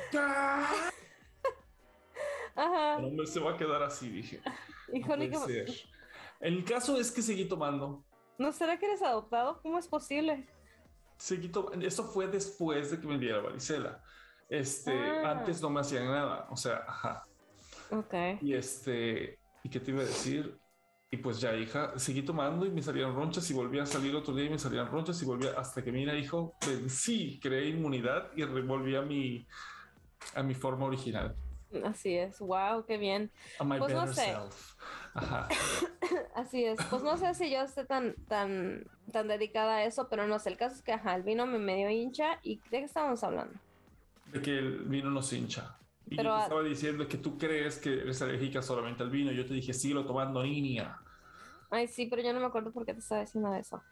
[2.54, 3.00] Ajá.
[3.00, 4.40] no me se va a quedar así, dije.
[4.88, 5.72] No Híjole, puede que-.
[6.38, 8.04] El caso es que seguí tomando.
[8.38, 9.60] ¿No será que eres adoptado?
[9.62, 10.46] ¿Cómo es posible?
[11.16, 14.02] Seguí to- Eso fue después de que me diera varicela.
[14.48, 15.30] Este, Ah.
[15.32, 16.46] antes no me hacían nada.
[16.50, 17.24] O sea, ajá.
[17.90, 18.14] Ok.
[18.40, 20.58] Y este, ¿y qué te iba a decir?
[21.10, 24.34] Y pues ya, hija, seguí tomando y me salían ronchas y volví a salir otro
[24.34, 28.30] día y me salían ronchas y volví a- hasta que mira, hijo, vencí, creé inmunidad
[28.34, 29.46] y revolví a mi,
[30.34, 31.36] a mi forma original.
[31.84, 32.38] Así es.
[32.38, 33.30] Wow, qué bien.
[33.58, 34.34] Pues no sé.
[35.14, 35.48] Ajá.
[36.34, 36.78] Así es.
[36.90, 40.50] Pues no sé si yo esté tan, tan, tan dedicada a eso, pero no sé.
[40.50, 42.38] El caso es que ajá, el vino me medio hincha.
[42.42, 43.58] ¿Y de qué estábamos hablando?
[44.26, 45.78] De que el vino nos hincha.
[46.06, 49.32] Y Pero yo te estaba diciendo que tú crees que eres alérgica solamente al vino.
[49.32, 50.98] Yo te dije, síguelo tomando, niña.
[51.70, 53.82] Ay, sí, pero yo no me acuerdo por qué te estaba diciendo eso.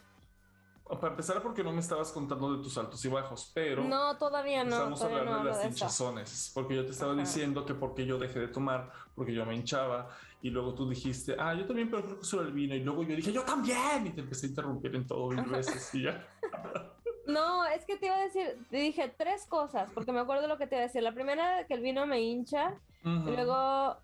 [0.98, 4.64] Para empezar, porque no me estabas contando de tus altos y bajos, pero No, todavía
[4.64, 4.70] no.
[4.76, 6.50] estamos Todavía no hablando de las de hinchazones.
[6.54, 7.20] Porque yo te estaba Ajá.
[7.20, 10.08] diciendo que porque yo dejé de tomar, porque yo me hinchaba,
[10.42, 12.74] y luego tú dijiste, ah, yo también, pero creo que solo el vino.
[12.74, 15.94] Y luego yo dije, yo también, y te empecé a interrumpir en todo mil veces
[15.94, 16.26] y ya.
[17.26, 20.58] No, es que te iba a decir, te dije tres cosas, porque me acuerdo lo
[20.58, 21.00] que te iba a decir.
[21.04, 22.74] La primera era que el vino me hincha,
[23.04, 23.96] y luego...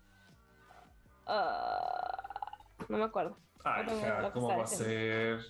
[1.25, 2.17] ah,
[2.87, 3.37] no me acuerdo.
[3.65, 5.41] Ay, no, ¿cómo va a ser?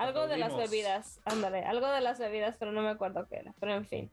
[0.00, 3.54] Algo de las bebidas, ándale, algo de las bebidas, pero no me acuerdo qué era.
[3.60, 4.10] Pero en fin.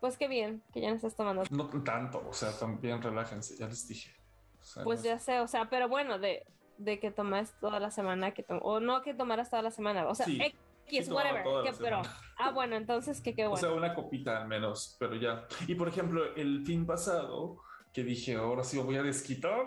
[0.00, 1.42] Pues qué bien que ya no estás tomando.
[1.50, 4.14] No tanto, o sea, también relájense, ya les dije.
[4.60, 6.44] O sea, Pues no- ya sé, o sea, pero bueno, de,
[6.78, 10.14] de que tomas toda la semana, que o no que tomaras toda la semana, o
[10.14, 11.42] sea, Sí, X, sí whatever.
[11.64, 12.02] que- pero,
[12.38, 13.60] ah, bueno, entonces que qué O bueno.
[13.66, 15.46] sea, una copita al menos, pero ya.
[15.66, 17.56] Y por ejemplo, el fin pasado,
[17.92, 19.64] que dije, ahora sí me voy a desquitar.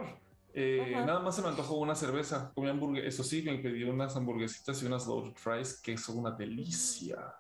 [0.53, 2.51] Eh, nada más se me antojó una cerveza.
[2.53, 3.13] Comí hamburguesas.
[3.13, 7.33] Eso sí, me pedí unas hamburguesitas y unas loaded fries que son una delicia.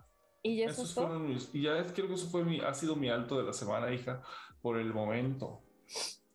[0.43, 2.95] y ya eso Esos fueron mis- y ya creo que eso fue mi, ha sido
[2.95, 4.21] mi alto de la semana, hija,
[4.61, 5.61] por el momento.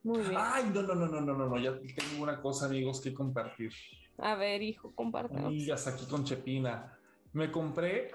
[0.03, 0.35] Muy bien.
[0.37, 1.59] Ay, no, no, no, no, no, no, no.
[1.59, 3.73] Ya tengo una cosa, amigos, que compartir.
[4.19, 5.47] A ver, hijo, compártenos.
[5.47, 6.97] Amigas, aquí con Chepina.
[7.33, 8.12] Me compré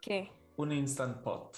[0.00, 0.30] ¿Qué?
[0.56, 1.56] un Instant Pot.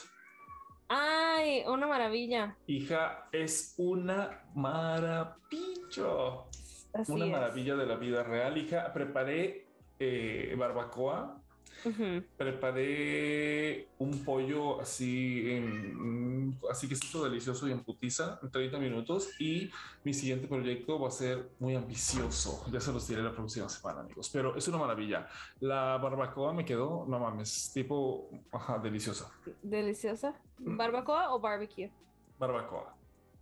[0.88, 2.56] Ay, una maravilla.
[2.66, 6.44] Hija, es una maravilla.
[6.92, 7.30] Así una es.
[7.32, 8.92] maravilla de la vida real, hija.
[8.92, 9.66] Preparé
[9.98, 11.40] eh, barbacoa,
[11.84, 12.22] Ujú.
[12.36, 18.78] preparé un pollo así, en- así que se hizo delicioso y en putiza en 30
[18.78, 19.30] minutos.
[19.40, 19.70] Y
[20.04, 22.64] mi siguiente proyecto va a ser muy ambicioso.
[22.70, 24.30] Ya se los diré la próxima semana, amigos.
[24.32, 25.26] Pero es una maravilla.
[25.60, 29.30] La barbacoa me quedó, no mames, tipo, ajá, deliciosa.
[29.62, 30.34] Deliciosa.
[30.58, 31.90] ¿Barbacoa o barbecue?
[32.38, 32.94] Barbacoa.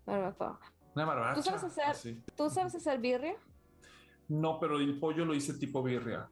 [0.06, 0.58] Barbacoa.
[0.94, 1.34] Una barbacha.
[1.34, 2.22] ¿Tú sabes hacer- así.
[2.36, 3.36] ¿Tú sabes hacer birria?
[4.28, 6.28] No, pero el pollo lo hice tipo birria.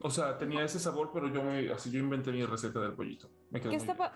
[0.00, 3.28] O sea, tenía ese sabor, pero yo me, así yo inventé mi receta del pollito.
[3.50, 4.12] Me quedó ¿Qué está, pa-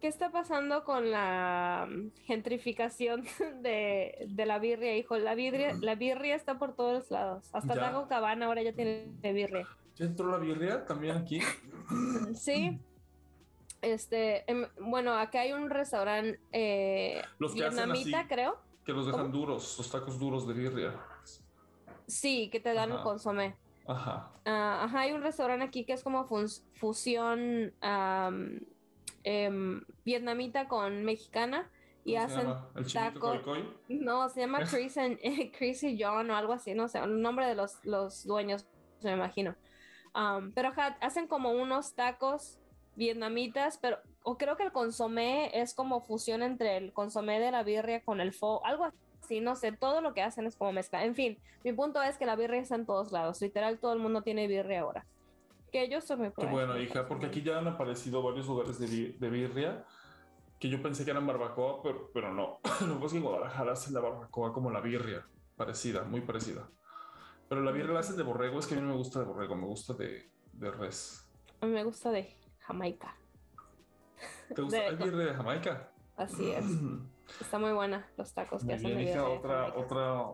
[0.00, 3.24] ¿Qué está pasando con la mm, gentrificación
[3.62, 5.16] de, de la birria, hijo?
[5.18, 7.48] La birria, la birria está por todos lados.
[7.52, 7.80] Hasta Ya.
[7.82, 9.66] Taco Cabana ahora ya tiene birria.
[9.96, 11.40] ¿Ya entró la birria también aquí?
[12.34, 12.78] Sí.
[13.82, 18.28] Este, em, bueno, acá hay un restaurante eh, Los que hacen vietnamita, así.
[18.28, 18.58] creo.
[18.84, 19.32] Que los dejan ¿Cómo?
[19.32, 20.94] duros, los tacos duros de birria.
[22.06, 23.02] Sí, que te dan Ajá.
[23.02, 23.56] consomé.
[23.90, 24.30] Ajá.
[24.44, 26.24] Ah, ajá, hay un restaurante aquí que es como
[26.74, 28.60] fusión am,
[29.24, 31.68] em, vietnamita con mexicana
[32.04, 32.68] y ¿Cómo se hacen llama?
[32.76, 33.74] ¿El chinito taco- Koi Koi?
[33.88, 35.18] No, se llama Chris, and-
[35.58, 38.66] Chris y John o algo así, no sé, el nombre de los, los dueños,
[39.02, 39.54] me imagino.
[40.14, 42.58] Um, pero ajá, hacen como unos tacos
[42.96, 47.62] vietnamitas, pero o creo que el consomé es como fusión entre el consomé de la
[47.62, 48.96] birria con el fo, algo así,
[49.38, 51.04] no sé, todo lo que hacen es como mezcla.
[51.04, 54.00] En fin, mi punto es que la birria está en todos lados, literal todo el
[54.00, 55.06] mundo tiene birria ahora.
[55.70, 58.86] Que yo estoy muy Qué bueno, hija, porque aquí ya han aparecido varios lugares de,
[58.88, 59.84] bi- de birria
[60.58, 62.58] que yo pensé que eran barbacoa, pero, pero no.
[62.80, 66.22] Lo que pasa es que en Guadalajara hacen la barbacoa como la birria, parecida, muy
[66.22, 66.68] parecida.
[67.48, 69.26] Pero la birria la hacen de borrego, es que a mí no me gusta de
[69.26, 71.24] borrego, me gusta de, de res.
[71.60, 73.14] A mí me gusta de Jamaica,
[74.54, 74.78] ¿Te gusta?
[74.80, 75.92] De- ¿Hay birria de Jamaica?
[76.16, 76.64] así es.
[77.40, 80.24] Está muy buena los tacos que Muy hacen bien, de hija, otra, otra,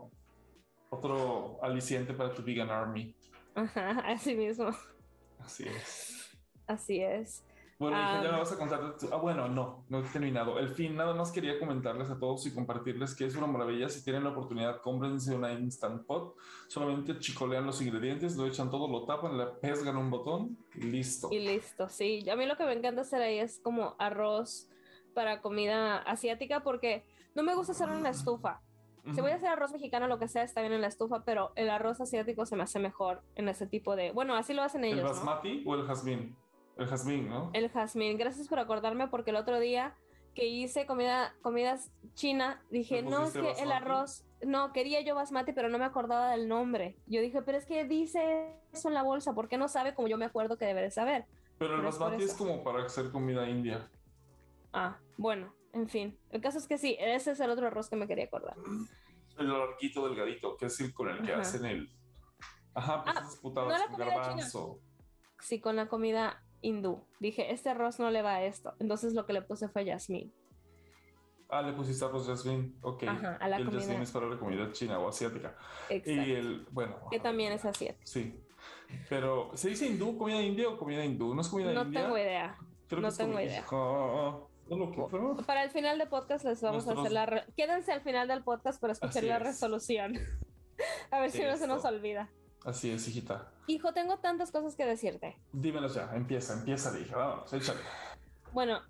[0.90, 3.14] otro aliciente para tu vegan army.
[3.54, 4.70] Ajá, así mismo.
[5.40, 6.36] Así es.
[6.66, 7.44] Así es.
[7.78, 8.96] Bueno, hija, ya me vas a contar.
[8.96, 10.58] tu- Ah, bueno, no, no he terminado.
[10.58, 13.90] El fin, nada más quería comentarles a todos y compartirles que es una maravilla.
[13.90, 16.36] Si tienen la oportunidad, cómprense una Instant Pot.
[16.68, 21.28] Solamente chicolean los ingredientes, lo echan todo, lo tapan, le pesgan un botón y listo.
[21.30, 22.26] Y listo, sí.
[22.30, 24.70] A mí lo que me encanta hacer ahí es como arroz,
[25.16, 27.02] para comida asiática porque
[27.34, 28.60] no me gusta hacerlo en la estufa.
[29.14, 31.52] Si voy a hacer arroz mexicano, lo que sea, está bien en la estufa, pero
[31.54, 34.10] el arroz asiático se me hace mejor en ese tipo de...
[34.10, 34.98] Bueno, así lo hacen ellos.
[34.98, 35.10] ¿El ¿no?
[35.10, 36.36] basmati o el jazmín?
[36.76, 37.50] El jazmín, ¿no?
[37.54, 38.18] El jazmín.
[38.18, 39.94] Gracias por acordarme porque el otro día
[40.34, 43.72] que hice comida, comidas china, dije, ¿Le no, es que el basmati?
[43.72, 46.96] arroz, no, quería yo basmati, pero no me acordaba del nombre.
[47.06, 50.08] Yo dije, pero es que dice eso en la bolsa, ¿por qué no sabe como
[50.08, 51.26] yo me acuerdo que debe de saber?
[51.58, 52.38] Pero el pero es basmati es eso.
[52.38, 53.88] como para hacer comida india.
[54.78, 56.18] Ah, bueno, en fin.
[56.30, 58.56] El caso es que sí, ese es el otro arroz que me quería acordar.
[59.38, 61.42] El larguito delgadito, que es el con el que Ajá.
[61.42, 61.90] hacen el.
[62.72, 64.78] Ajá, pues Ah, esas putadas no con garbanzo.
[65.40, 67.04] Sí, con la comida hindú.
[67.20, 68.72] Dije, este arroz no le va a esto.
[68.78, 70.32] Entonces lo que le puse fue jazmín.
[71.50, 72.78] Ah, le pusiste arroz jazmín.
[72.80, 73.02] Ok.
[73.02, 73.82] Ajá, a la el comida.
[73.82, 75.54] jazmín es para la comida china o asiática.
[75.90, 76.10] Exacto.
[76.22, 76.96] Y el, bueno.
[77.10, 77.90] Que también es así.
[78.04, 78.42] Sí.
[79.10, 81.34] Pero, ¿se dice hindú, comida india o comida hindú?
[81.34, 82.02] ¿No es comida No india?
[82.04, 82.56] tengo idea.
[82.88, 83.64] Creo no que tengo idea.
[83.70, 85.36] Ah, no lo creo.
[85.46, 87.26] Para el final de podcast les vamos a Nuestros- hacer la...
[87.26, 89.42] re- Quédense al final del podcast para escuchar Así la es.
[89.42, 90.14] resolución.
[91.10, 91.88] a ver si no se nos Eso.
[91.88, 92.28] olvida.
[92.64, 93.52] Así es, hijita.
[93.68, 95.36] Hijo, tengo tantas cosas que decirte.
[95.52, 97.16] Dímelos ya, empieza, empieza, hija.
[97.16, 97.80] Vámonos, échale.
[98.52, 98.80] Bueno,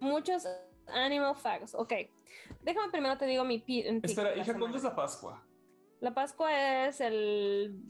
[0.00, 0.46] muchos
[0.88, 1.74] animal facts.
[1.74, 1.92] Ok.
[2.62, 5.42] Déjame primero te digo mi pi- Espera, hija, ¿cuándo es la Pascua?
[6.00, 7.80] La Pascua es el,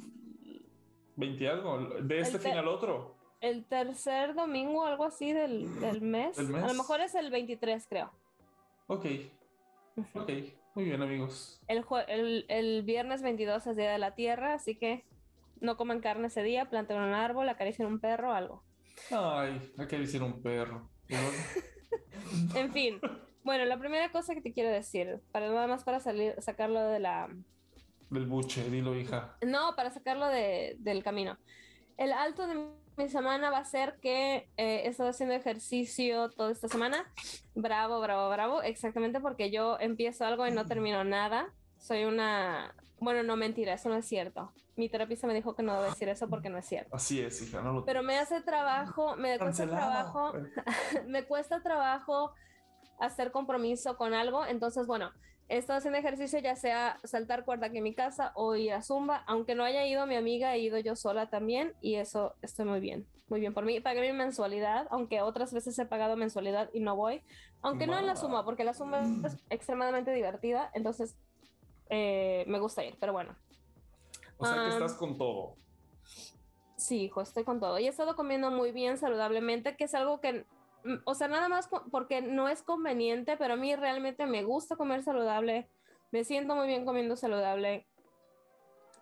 [1.16, 1.78] ¿20 algo?
[2.02, 3.16] ¿De este El fin al otro?
[3.42, 6.38] El tercer domingo, algo así del, del mes.
[6.38, 8.10] A lo mejor es el 23, creo.
[8.86, 9.06] Ok,
[10.14, 10.30] ok.
[10.74, 11.60] Muy bien, amigos.
[11.68, 15.04] El, el, el viernes 22 es Día de la Tierra, así que
[15.60, 18.64] no coman carne ese día, planten un árbol, acaricien un perro, algo.
[19.10, 20.88] Ay, decir un perro.
[22.54, 22.98] En fin,
[23.44, 27.00] bueno, la primera cosa que te quiero decir, para nada más para salir, sacarlo de
[27.00, 27.28] la...
[28.08, 29.36] Del buche, dilo, hija.
[29.46, 31.36] No, para sacarlo de- del camino.
[31.96, 32.54] El alto de
[32.96, 37.04] mi semana va a ser que eh, he estado haciendo ejercicio toda esta semana.
[37.54, 38.62] Bravo, bravo, bravo.
[38.62, 41.52] Exactamente porque yo empiezo algo y no termino nada.
[41.78, 42.74] Soy una...
[43.00, 44.52] Bueno, no mentira, eso no es cierto.
[44.76, 46.94] Mi terapista me dijo que no debo decir eso porque no es cierto.
[46.94, 50.32] Así es, hija, no lo Pero me hace trabajo, me cuesta trabajo,
[51.06, 52.32] me cuesta trabajo
[52.98, 54.46] hacer compromiso con algo.
[54.46, 55.12] Entonces, bueno,
[55.52, 58.80] he estado haciendo ejercicio, ya sea saltar cuerda aquí en mi casa o ir a
[58.80, 59.22] Zumba.
[59.26, 61.74] Aunque no haya ido mi amiga, he ido yo sola también.
[61.82, 63.78] Y eso estoy muy bien, muy bien por mí.
[63.78, 67.22] Pagué mi mensualidad, aunque otras veces he pagado mensualidad y no voy.
[67.60, 68.16] Aunque no en la.
[68.16, 70.70] Zumba, porque la Zumba es extremadamente divertida.
[70.72, 71.16] Entonces,
[71.90, 73.36] eh, me gusta ir, pero bueno.
[74.38, 75.56] O sea que estás con todo.
[76.76, 77.78] Sí, hijo, estoy con todo.
[77.78, 80.46] Y he estado comiendo muy bien, saludablemente, que es algo que,
[81.04, 85.02] o sea, nada más porque no es conveniente, pero a mí realmente me gusta comer
[85.02, 85.68] saludable.
[86.10, 87.86] Me siento muy bien comiendo saludable.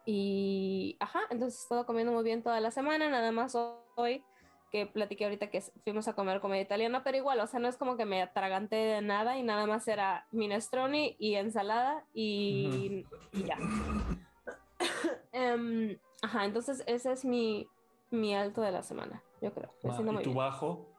[0.06, 3.56] Y, ajá, entonces he estado comiendo muy bien toda la semana, nada más
[3.96, 4.24] hoy
[4.70, 7.76] que platiqué ahorita que fuimos a comer comida italiana, pero igual, o sea, no es
[7.76, 13.44] como que me atraganté de nada y nada más era minestrone y ensalada y y
[13.44, 13.58] ya.
[15.32, 17.68] Em, ajá, entonces ese es mi,
[18.10, 19.72] mi alto de la semana, yo creo.
[19.82, 20.38] Me Ah, siento ¿Y muy tu bien.
[20.38, 20.89] bajo?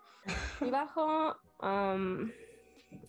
[0.59, 2.31] Mi bajo, am,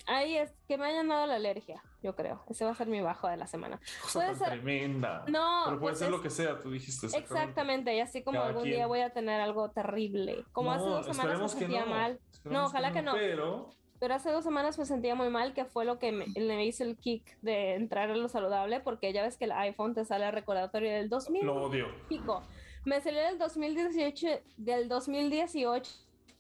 [0.07, 2.43] ahí es que me hayan dado la alergia, yo creo.
[2.49, 3.79] Ese va a ser mi bajo de la semana.
[4.03, 5.25] Cosa Puede tan ser- tremenda.
[5.29, 7.07] No, Pero puede pues ser es- lo que sea, tú dijiste.
[7.17, 8.77] Exactamente, y así como Cada algún quien.
[8.77, 10.45] día voy a tener algo terrible.
[10.53, 11.91] Como hace No, dos semanas me que sentía no.
[11.91, 13.13] mal, Esperemos ojalá que no.
[13.15, 13.71] Pero
[14.01, 16.83] pero hace dos semanas me sentía muy mal, que fue lo que me, le hizo
[16.83, 20.29] el kick de entrar a lo saludable, porque ya ves que el iPhone te sale
[20.33, 21.87] recordatorio del 2000 lo odio.
[22.09, 22.43] pico.
[22.85, 25.89] Me salió del 2018, del 2018,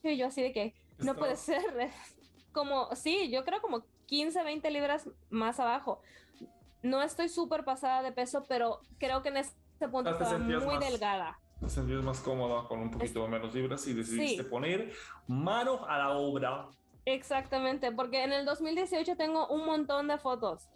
[0.02, 1.62] y yo así de que no puede ser.
[2.52, 6.02] Como, sí, yo creo como 15, 20 libras más abajo.
[6.82, 10.56] No estoy súper pasada de peso, pero creo que en este punto Ah, estaba muy
[10.76, 11.38] más- delgada.
[11.60, 14.48] Te sentías más cómoda con un poquito menos libras y decidiste Sí.
[14.50, 14.92] poner
[15.28, 16.68] manos a la obra.
[17.06, 20.68] Exactamente, porque en el 2018 tengo un montón de fotos.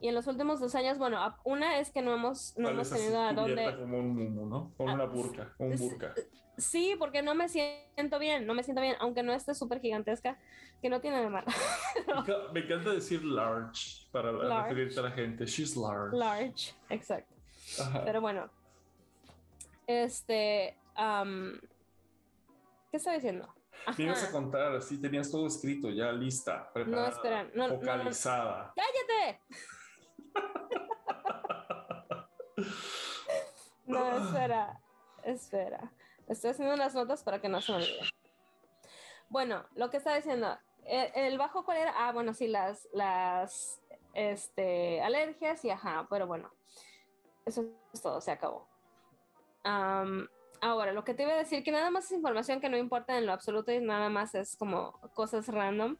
[0.00, 3.18] Y en los últimos dos años, bueno, una es que no hemos, no hemos tenido
[3.20, 3.64] a dónde...
[3.76, 4.74] como un mumu, ¿no?
[4.76, 6.12] Con Ah, una burka, un burka.
[6.58, 10.38] Sí, porque no me siento bien, no me siento bien, aunque no esté súper gigantesca,
[10.82, 11.46] que no tiene de malo.
[12.06, 14.68] Me enca- Me encanta decir large para Large.
[14.74, 15.46] referirte a la gente.
[15.46, 16.16] She's large.
[16.16, 17.34] Large, exacto.
[17.80, 18.04] Ajá.
[18.04, 18.50] Pero bueno,
[19.86, 21.58] este, am,
[22.90, 23.48] ¿qué estaba diciendo?
[23.98, 24.32] Me ibas a Ajá.
[24.32, 27.74] contar, así tenías todo escrito, ya lista, preparada, espera, no, no, no.
[27.80, 28.74] focalizada.
[28.74, 29.40] ¡Cállate!
[33.86, 34.80] No, espera,
[35.22, 35.92] espera.
[36.26, 38.00] Estoy haciendo unas notas para que no se me olvide.
[39.28, 41.94] Bueno, lo que estaba diciendo, el, el bajo cuál era?
[41.96, 43.80] Ah, bueno, sí, las, las,
[44.16, 46.50] este, alergias y ajá, pero bueno,
[47.44, 48.66] eso es todo, se acabó.
[50.62, 53.18] Ahora, lo que te iba a decir, que nada más es información que no importa
[53.18, 55.98] en lo absoluto y nada más es como cosas random.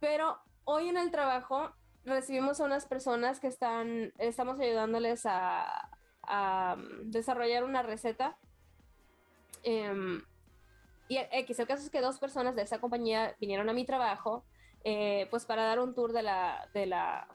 [0.00, 1.72] Pero hoy en el trabajo
[2.08, 5.90] recibimos a unas personas que están, estamos ayudándoles a,
[6.22, 8.36] a, um, desarrollar una receta.
[9.62, 10.22] Em,
[11.08, 14.44] y X, el caso es que dos personas de esa compañía vinieron a mi trabajo,
[14.84, 17.28] eh, pues para dar un tour de la, de la,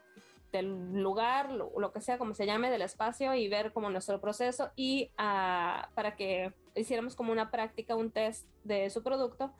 [0.52, 4.20] del lugar, lo, lo que sea, como se llame, del espacio y ver como nuestro
[4.20, 9.52] proceso y ah, para que hiciéramos como una práctica, un test de su producto.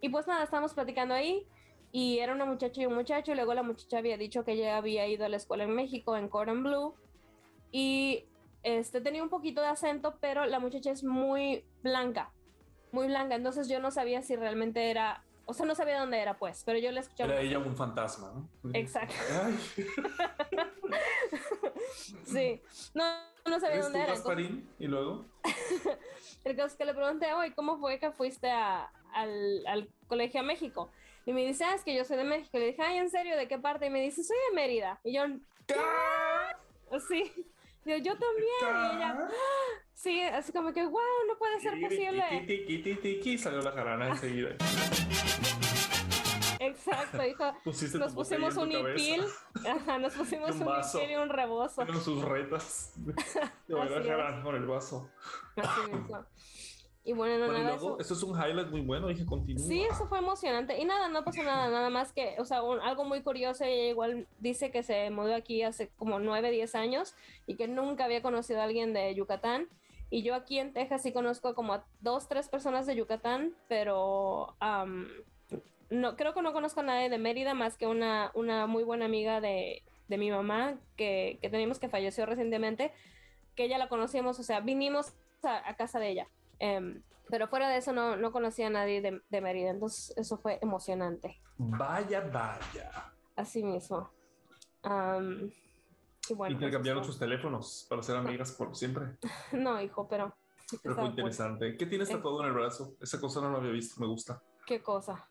[0.00, 1.46] Y pues nada, estábamos platicando ahí
[1.92, 4.76] y era una muchacha y un muchacho y luego la muchacha había dicho que ella
[4.76, 6.94] había ido a la escuela en México, en Cordon Blue,
[7.72, 8.24] y
[8.62, 12.32] este tenía un poquito de acento, pero la muchacha es muy blanca,
[12.92, 16.38] muy blanca, entonces yo no sabía si realmente era, o sea, no sabía dónde era
[16.38, 17.32] pues, pero yo la escuchaba.
[17.32, 18.70] Era ella un fantasma, ¿no?
[18.74, 19.14] Exacto.
[22.24, 22.60] Sí,
[22.94, 23.04] no,
[23.46, 24.14] no sabía ¿Eres dónde era.
[24.14, 24.68] entonces- Gasparín?
[24.78, 25.24] ¿Y luego?
[26.44, 30.40] El caso es que le pregunté, oye, ¿cómo fue que fuiste a- al, al colegio
[30.40, 30.90] a México?
[31.26, 32.56] Y me dice, ah, es que yo soy de México.
[32.56, 33.36] Y le dije, ay, ¿en serio?
[33.36, 33.86] ¿De qué parte?
[33.86, 35.00] Y me dice, soy de Mérida.
[35.02, 35.24] Y yo,
[37.08, 37.32] sí.
[37.84, 38.92] Yo, yo también.
[38.92, 39.28] Y ella,
[39.92, 42.22] sí, así como que, wow, no puede ser posible.
[42.46, 44.56] Tiki, tiki, tiki, salió la jarana enseguida.
[46.60, 47.18] Exacto.
[47.64, 49.24] Pusiste Nos pusimos un hipil.
[49.68, 51.82] Ajá, nos pusimos Un un hipil y un rebozo.
[51.82, 52.92] Eran sus retas.
[53.66, 55.10] De Así jarana con el vaso.
[55.56, 56.24] Así mismo.
[57.06, 59.06] Y bueno, no, Bueno, y nada, luego, eso- esto es un highlight muy bueno.
[59.06, 59.64] Dije, continúa.
[59.64, 60.76] Sí, eso fue emocionante.
[60.76, 63.90] Y nada, no pasó nada, nada más que, o sea, un- algo muy curioso, ella
[63.90, 67.14] igual dice que se mudó aquí hace como 9, 10 años
[67.46, 69.68] y que nunca había conocido a alguien de Yucatán.
[70.10, 74.56] Y yo aquí en Texas sí conozco como a dos, tres personas de Yucatán, pero
[74.58, 75.08] am,
[75.90, 79.04] no, creo que no conozco a nadie de Mérida más que una, una muy buena
[79.04, 82.92] amiga de, de mi mamá que, que tenemos que falleció recientemente,
[83.54, 85.12] que ella la conocíamos, o sea, vinimos
[85.44, 86.28] a, a casa de ella.
[86.58, 90.38] Em, pero fuera de eso no, no conocía a nadie de, de Mérida, entonces eso
[90.38, 93.12] fue emocionante, Vaya, vaya.
[93.34, 94.10] así mismo.
[94.82, 95.50] Am,
[96.28, 99.16] y bueno, Intercambiaron eso sus teléfonos para ser amigas por siempre.
[99.52, 100.34] No, hijo, pero...
[100.82, 101.76] Pero fue interesante.
[101.76, 102.96] ¿Qué tienes tatuado en el brazo?
[103.00, 104.00] Esa cosa no lo había visto.
[104.00, 104.42] Me gusta.
[104.66, 105.28] ¿Qué cosa?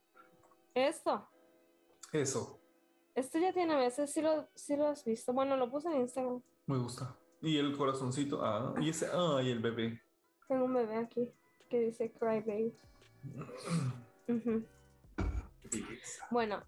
[0.73, 1.27] Esto.
[2.13, 2.61] Eso.
[3.13, 5.33] Esto ya tiene meses, sí lo, sí lo has visto.
[5.33, 6.41] Bueno, lo puse en Instagram.
[6.67, 7.17] Me gusta.
[7.41, 8.39] Y el corazoncito.
[8.45, 9.09] Ah, y ese.
[9.13, 10.01] Ay, el bebé.
[10.47, 11.29] Tengo un bebé aquí
[11.69, 12.73] que dice Cry Baby.
[16.29, 16.63] Bueno,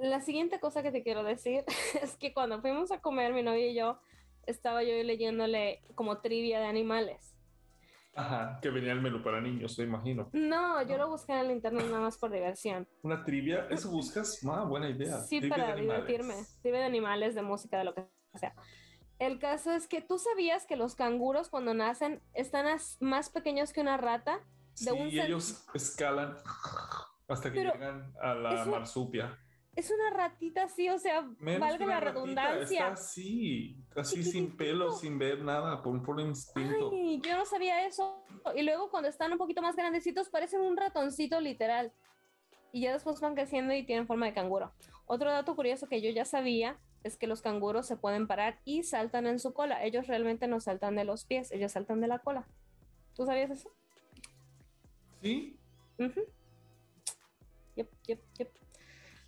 [0.00, 1.64] la siguiente cosa que te quiero decir
[2.02, 3.98] es que cuando fuimos a comer, mi novia y yo,
[4.46, 7.34] estaba yo leyéndole como trivia de animales.
[8.16, 10.30] Ajá, que venía el menú para niños, me imagino.
[10.32, 12.86] No, yo lo busqué en el internet nada más por diversión.
[13.02, 14.38] Una trivia, ¿eso buscas?
[14.46, 15.18] Ah, buena idea.
[15.22, 16.34] Sí, Trivia para divertirme.
[16.62, 18.54] Trivia de animales, de música, de lo que sea.
[19.24, 22.66] El caso es que tú sabías que los canguros cuando nacen están
[23.00, 24.40] más pequeños que una rata.
[24.74, 26.36] Sí, de un y ellos escalan
[27.28, 29.38] hasta que Pero llegan a la eso- marsupia.
[29.76, 32.62] Es una ratita así, o sea, Menos valga la redundancia.
[32.80, 36.90] Está así, así sin pelo, sin ver nada, por un puro instinto.
[36.92, 38.22] Ay, yo no sabía eso.
[38.54, 41.92] Y luego cuando están un poquito más grandecitos parecen un ratoncito literal.
[42.72, 44.72] Y ya después van creciendo y tienen forma de canguro.
[45.06, 48.82] Otro dato curioso que yo ya sabía es que los canguros se pueden parar y
[48.82, 49.84] saltan en su cola.
[49.84, 52.46] Ellos realmente no saltan de los pies, ellos saltan de la cola.
[53.14, 53.70] ¿Tú sabías eso?
[55.22, 55.58] Sí,
[55.98, 56.20] Ujú.
[57.76, 58.50] Yep, yep, yep.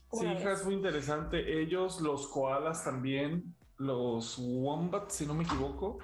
[0.08, 1.60] ¿Cómo sí, es muy interesante.
[1.60, 5.98] Ellos, los koalas también, los wombats, si no me equivoco.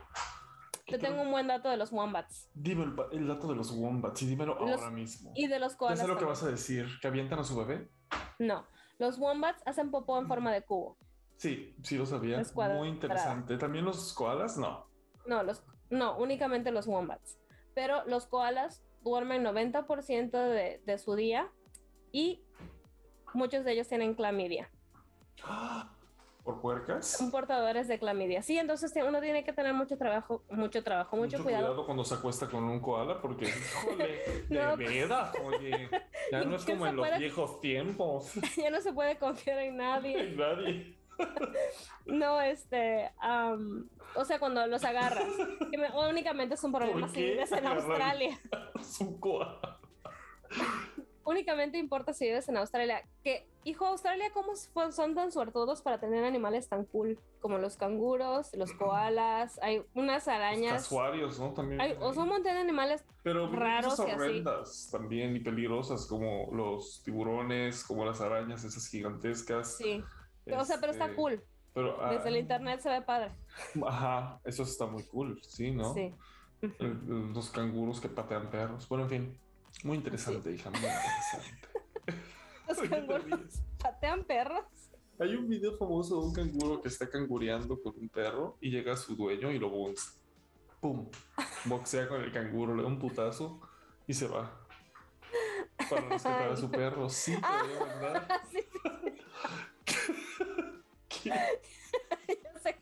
[0.87, 2.50] Te tengo un buen dato de los wombats.
[2.54, 5.32] Dime el, dato de los wombats y dímelo Los- ahora mismo.
[5.35, 6.00] Y de los Ya koalas.
[6.00, 7.88] sé lo que vas a decir, que avientan a su bebé.
[8.38, 8.66] No,
[8.98, 10.98] los wombats hacen popó en forma de cubo.
[11.42, 12.40] Sí, sí lo sabía.
[12.55, 12.78] Cuadrada.
[12.78, 13.57] Muy interesante.
[13.59, 14.87] También los koalas, no.
[15.26, 17.37] No, los, no, únicamente los wombats.
[17.74, 21.50] Pero los koalas duermen 90% de, de su día
[22.12, 22.44] y
[23.35, 24.70] muchos de ellos tienen clamidia.
[26.44, 27.09] ¿Por puercas?
[27.09, 28.40] Son portadores de clamidia.
[28.42, 31.85] Sí, entonces uno tiene que tener mucho trabajo, mucho trabajo, mucho, cuidado.
[31.87, 34.76] cuando se acuesta con un koala, porque, híjole, No.
[34.76, 35.88] de veras, oye,
[36.31, 38.33] ya no es ¿Quién como en los viejos tiempos.
[38.57, 40.36] ya no se puede confiar en nadie.
[40.36, 41.01] Nadie.
[42.06, 45.24] No, este, am, o sea, cuando los agarras,
[45.70, 47.66] que me- únicamente es un problema ¿Por si vives en?
[47.66, 48.40] Australia.
[51.24, 53.06] Únicamente importa si vives en Australia.
[53.22, 54.54] Que, hijo, Australia, ¿cómo
[54.90, 57.20] son tan suertudos para tener animales tan cool?
[57.40, 60.72] Como los canguros, los koalas, hay unas Los arañas.
[60.82, 61.52] casuarios, ¿no?
[61.52, 61.80] También.
[61.80, 63.04] Hay, o sea, un montón de animales.
[63.22, 64.90] Pero raros y así.
[64.90, 69.76] también y peligrosas, como los tiburones, como las arañas, esas gigantescas.
[69.76, 70.02] Sí.
[70.51, 71.45] O sea, pero está Este, cool.
[71.74, 73.32] Pero, ah, Desde el internet se ve padre.
[73.86, 75.95] Ajá, eso está muy cool, sí, ¿no?
[75.95, 76.14] Sí.
[76.78, 78.88] Los canguros que patean perros.
[78.88, 79.38] Bueno, en fin,
[79.84, 81.68] muy interesante, hija, muy interesante.
[82.68, 83.62] Los ¿Por qué te canguros.
[83.78, 84.64] patean perros.
[85.18, 88.97] Hay un video famoso de un canguro que está cangureando con un perro y llega
[88.97, 90.18] su dueño y lo box.
[90.80, 91.09] ¡Pum!
[91.66, 93.61] Boxea con el canguro, le da un putazo
[94.07, 94.51] y se va.
[95.88, 97.09] Para rescatar a su perro.
[97.09, 98.43] Sí, te voy a mandar.
[98.51, 98.59] Sí.
[101.31, 102.77] ya sé.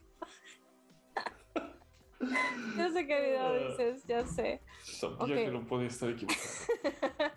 [2.77, 4.61] Ya sé qué video dices, ya sé.
[4.83, 6.41] Sabía que no podía estar equivocado.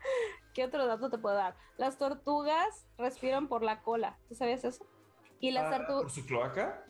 [0.54, 1.56] ¿Qué otro dato te puedo dar?
[1.78, 4.18] Las tortugas respiran por la cola.
[4.28, 4.86] ¿Tú sabías eso?
[5.40, 6.14] Y las Ah, ¿Por tortugas...
[6.14, 6.84] su cloaca?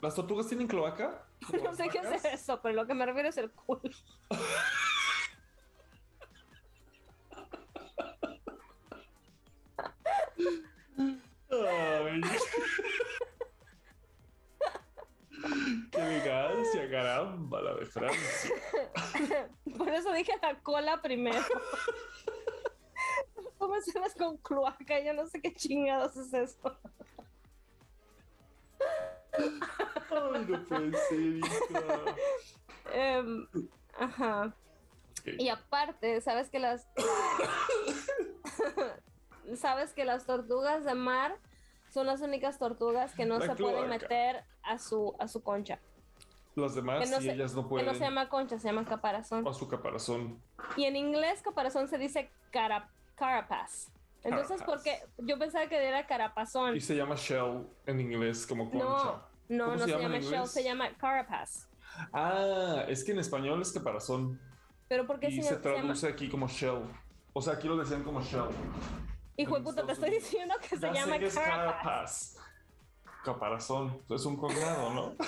[0.00, 1.26] ¿Las tortugas tienen cloaca?
[1.46, 3.90] ¿Como No sé qué es eso, pero lo que me refiero es el culo.
[15.90, 18.54] Qué elegancia, caramba, la de Francia.
[19.78, 21.38] Por eso dije la cola primero.
[23.58, 24.98] ¿Cómo ves con cloaca?
[25.00, 26.76] Yo no sé qué chingados es eso.
[29.38, 29.60] Ay,
[30.48, 31.54] no puede ser, hija.
[32.92, 33.46] Em,
[33.98, 34.54] ajá.
[35.20, 35.28] Ok.
[35.38, 36.86] Y aparte, sabes que las
[39.56, 41.38] sabes que las tortugas de mar
[41.96, 43.88] son las únicas tortugas que no La se pueden cloaca.
[43.88, 45.78] meter a su a su concha.
[46.54, 47.86] Las demás, Que no sí, se- ellas no Que pueden.
[47.86, 49.46] no se llama concha, se llama caparazón.
[49.46, 50.38] O su caparazón.
[50.76, 53.90] Y en inglés caparazón se dice cara, carapace.
[54.24, 54.64] Entonces, Carapace.
[55.08, 56.76] porque yo pensaba que era carapazón.
[56.76, 58.84] Y se llama shell en inglés, como concha.
[58.84, 61.66] No, no, ¿Cómo no se se, llama en llama shell, se llama carapace.
[62.12, 64.38] Ah, es que en español es caparazón.
[64.88, 65.62] Pero ¿por qué Y se, se se llama?
[65.80, 66.82] traduce aquí como shell.
[67.32, 68.48] O sea, aquí lo decían como shell.
[69.36, 72.38] Hijo de puta, te estoy diciendo que se llama carapace.
[73.24, 74.00] Caparazón.
[74.08, 75.14] Es un cognado, ¿no?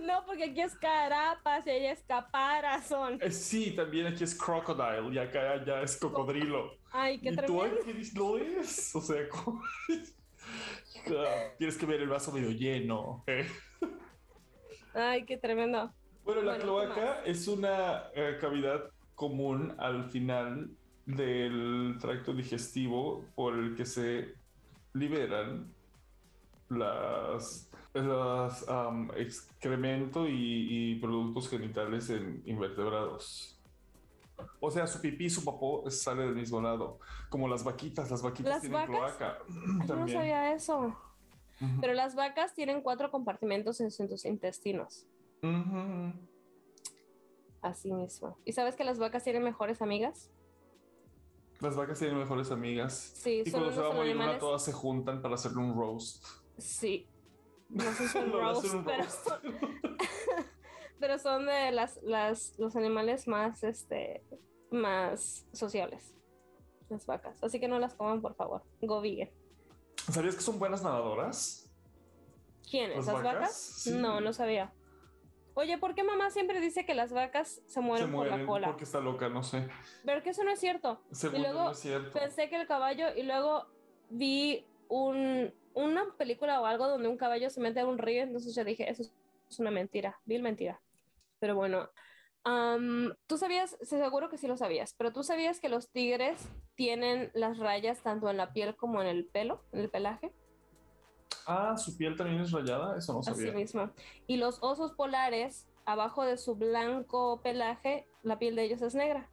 [0.00, 3.18] No, porque aquí es carapas y ella es caparazón.
[3.20, 6.72] Eh, sí, también aquí es crocodile y acá ya es cocodrilo.
[6.90, 7.80] Ay, qué y tú tremendo.
[7.82, 8.96] aquí lo es.
[8.96, 9.62] O sea, como-
[11.16, 13.22] Ah, tienes que ver el vaso medio lleno.
[13.26, 13.46] eh.
[14.94, 15.92] Ay, qué tremendo.
[16.24, 16.62] Bueno, la Bueno, ¿qué
[16.94, 20.70] cloaca es una eh, cavidad común al final
[21.06, 24.34] del tracto digestivo por el que se
[24.92, 25.72] liberan
[26.68, 28.64] las, las
[29.16, 33.56] excremento y, y productos genitales en invertebrados.
[34.60, 36.98] O sea, su pipí y su popó sale del mismo lado.
[37.28, 39.16] Como las vaquitas, las vaquitas ¿Las tienen vacas?
[39.16, 39.38] cloaca.
[39.86, 40.96] Yo no sabía eso.
[41.80, 45.06] Pero las vacas tienen cuatro compartimentos en sus intestinos.
[45.42, 46.12] Ujú.
[47.60, 48.38] Así mismo.
[48.46, 50.30] ¿Y sabes que las vacas tienen mejores amigas?
[51.60, 52.94] Las vacas tienen mejores amigas.
[53.16, 54.40] Sí, Y son cuando se va a unos morir una, animales.
[54.40, 56.24] todas se juntan para hacerle un roast.
[56.58, 57.06] Sí.
[57.68, 59.28] No sé si roast, un pero roast.
[59.28, 59.40] son,
[61.00, 64.24] pero son de las, las, los animales más, este,
[64.70, 66.14] más sociables.
[66.88, 67.42] Las vacas.
[67.42, 68.62] Así que no las coman, por favor.
[68.80, 69.30] Go vegan.
[70.10, 71.70] ¿Sabías que son buenas nadadoras?
[72.68, 72.96] ¿Quiénes?
[72.98, 73.34] ¿Las ¿Las, vacas?
[73.34, 73.56] vacas?
[73.56, 73.92] Sí.
[73.92, 74.72] No, no sabía.
[75.54, 78.46] Oye, ¿por qué mamá siempre dice que las vacas se Se mueren, por la mueren
[78.46, 78.66] cola?
[78.68, 79.68] porque está loca, no sé.
[80.04, 81.02] Pero que eso no es cierto.
[81.10, 82.18] Según yo luego no es cierto.
[82.18, 83.66] Pensé que el caballo y luego
[84.08, 88.54] vi un, una película o algo donde un caballo se mete a un río, entonces
[88.54, 90.80] yo dije, eso es una mentira, vil mentira.
[91.38, 91.90] Pero bueno,
[92.44, 97.30] am, tú sabías, seguro que sí lo sabías, pero tú sabías que los tigres tienen
[97.34, 100.32] las rayas tanto en la piel como en el pelo, en el pelaje.
[101.46, 103.52] Ah, su piel también es rayada, eso no Así sabía.
[103.52, 103.90] mismo.
[104.26, 109.28] Y los osos polares, abajo de su blanco pelaje, la piel de ellos es negra.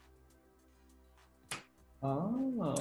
[2.02, 2.76] Ah,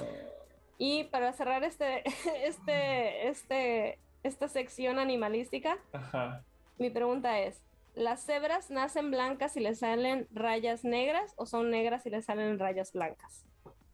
[0.79, 2.03] Y para cerrar este,
[2.47, 6.45] este, este, esta sección animalística, ajá.
[6.79, 7.62] mi pregunta es,
[7.95, 12.59] ¿las cebras nacen blancas y les salen rayas negras o son negras y les salen
[12.59, 13.45] rayas blancas?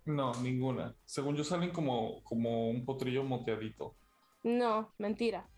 [0.05, 0.97] No, ninguna.
[1.05, 3.95] Según yo salen como, como un potrillo moteadito.
[4.43, 5.49] No, mentira.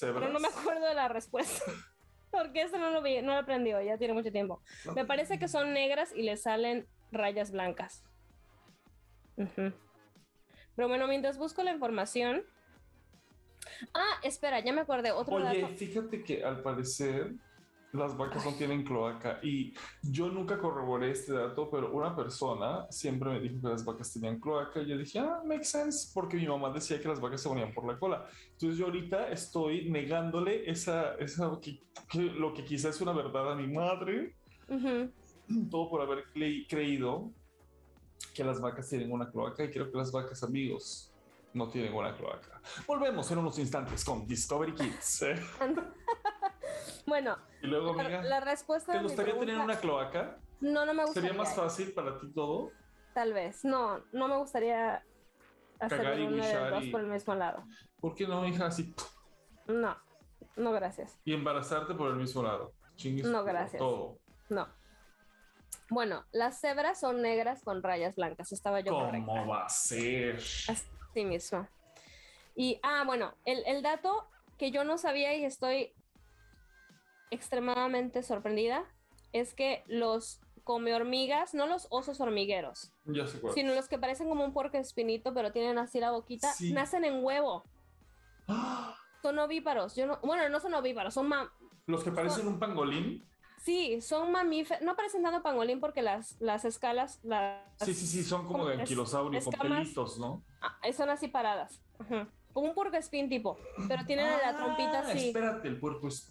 [0.00, 1.62] Pero no me acuerdo de la respuesta.
[2.30, 4.62] Porque eso no lo vi, no lo aprendí hoy, ya tiene mucho tiempo.
[4.96, 8.02] Me parece que son negras y les salen rayas blancas.
[9.36, 12.42] Pero bueno, mientras busco la información.
[13.92, 15.12] Ah, espera, ya me acordé.
[15.12, 15.74] Otro Oye, dato.
[15.76, 17.34] fíjate que al parecer
[17.92, 23.30] las vacas no tienen cloaca y yo nunca corroboré este dato, pero una persona siempre
[23.30, 26.46] me dijo que las vacas tenían cloaca y yo dije, ah, makes sense, porque mi
[26.46, 28.26] mamá decía que las vacas se ponían por la cola.
[28.52, 33.52] Entonces yo ahorita estoy negándole esa, esa que, que lo que quizás es una verdad
[33.52, 34.34] a mi madre,
[34.68, 35.10] Ujú.
[35.70, 37.30] todo por haber cre- creído
[38.34, 41.12] que las vacas tienen una cloaca y creo que las vacas amigos
[41.52, 42.62] no tienen una cloaca.
[42.86, 45.24] Volvemos en unos instantes con Discovery Kids.
[47.06, 50.38] Bueno, Y luego, la, amiga, la respuesta ¿te gustaría tener una cloaca?
[50.60, 51.30] No, no me gustaría.
[51.30, 52.70] ¿Sería más fácil para ti todo?
[53.14, 53.64] Tal vez.
[53.64, 55.04] No, no me gustaría
[55.80, 57.64] hacer uno de dos y- por el mismo lado.
[58.00, 58.66] ¿Por qué no, hija?
[58.66, 58.94] Así.
[59.66, 59.96] No,
[60.56, 61.18] no, gracias.
[61.24, 62.72] Y embarazarte por el mismo lado.
[63.24, 63.78] No, gracias.
[63.78, 64.18] Todo.
[64.48, 64.68] No.
[65.90, 68.52] Bueno, las cebras son negras con rayas blancas.
[68.52, 69.26] Estaba yo correcta.
[69.26, 70.36] ¿Cómo va a ser?
[70.36, 71.68] Así mismo.
[72.54, 74.28] Y, ah, bueno, el, el dato
[74.58, 75.92] que yo no sabía y estoy
[77.32, 78.84] extremadamente sorprendida
[79.32, 83.52] es que los come hormigas, no los osos hormigueros, Ya sé cuál.
[83.54, 86.72] sino los que parecen como un puerco espinito, pero tienen así la boquita, Sí.
[86.72, 87.64] nacen en huevo.
[88.48, 88.96] ¡Ah!
[89.22, 89.94] Son ovíparos.
[89.96, 91.52] Yo no, bueno, no son ovíparos, son ma-
[91.86, 93.26] Los que parecen un pangolín.
[93.64, 94.82] sí, son mamíferos.
[94.82, 98.80] No parecen tanto pangolín porque las, las escalas las, Sí, sí, sí, son como de
[98.80, 100.44] anquilosaurio con pelitos, ¿no?
[100.60, 101.82] ah, son así paradas.
[101.98, 102.28] Ajá.
[102.52, 103.56] Como un puerco espín tipo,
[103.88, 105.28] pero tienen la trompita Ah, así.
[105.28, 106.30] Espérate, el puerco es.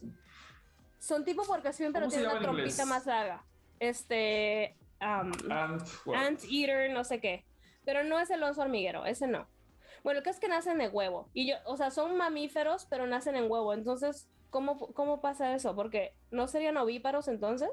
[1.02, 2.76] Son tipo espín, pero ¿Cómo se tienen inglés?
[2.76, 3.44] trompita más larga.
[3.80, 4.78] Este.
[5.02, 5.84] um, Ant.
[6.16, 7.44] ant eater, no sé qué.
[7.84, 9.48] Pero no es el oso hormiguero, ese no.
[10.04, 11.28] Bueno, lo que es que nacen de huevo.
[11.34, 13.74] Y yo, o sea, son mamíferos, pero nacen en huevo.
[13.74, 15.76] Entonces, ¿cómo, cómo pasa eso?
[15.76, 17.72] Porque no serían ovíparos entonces.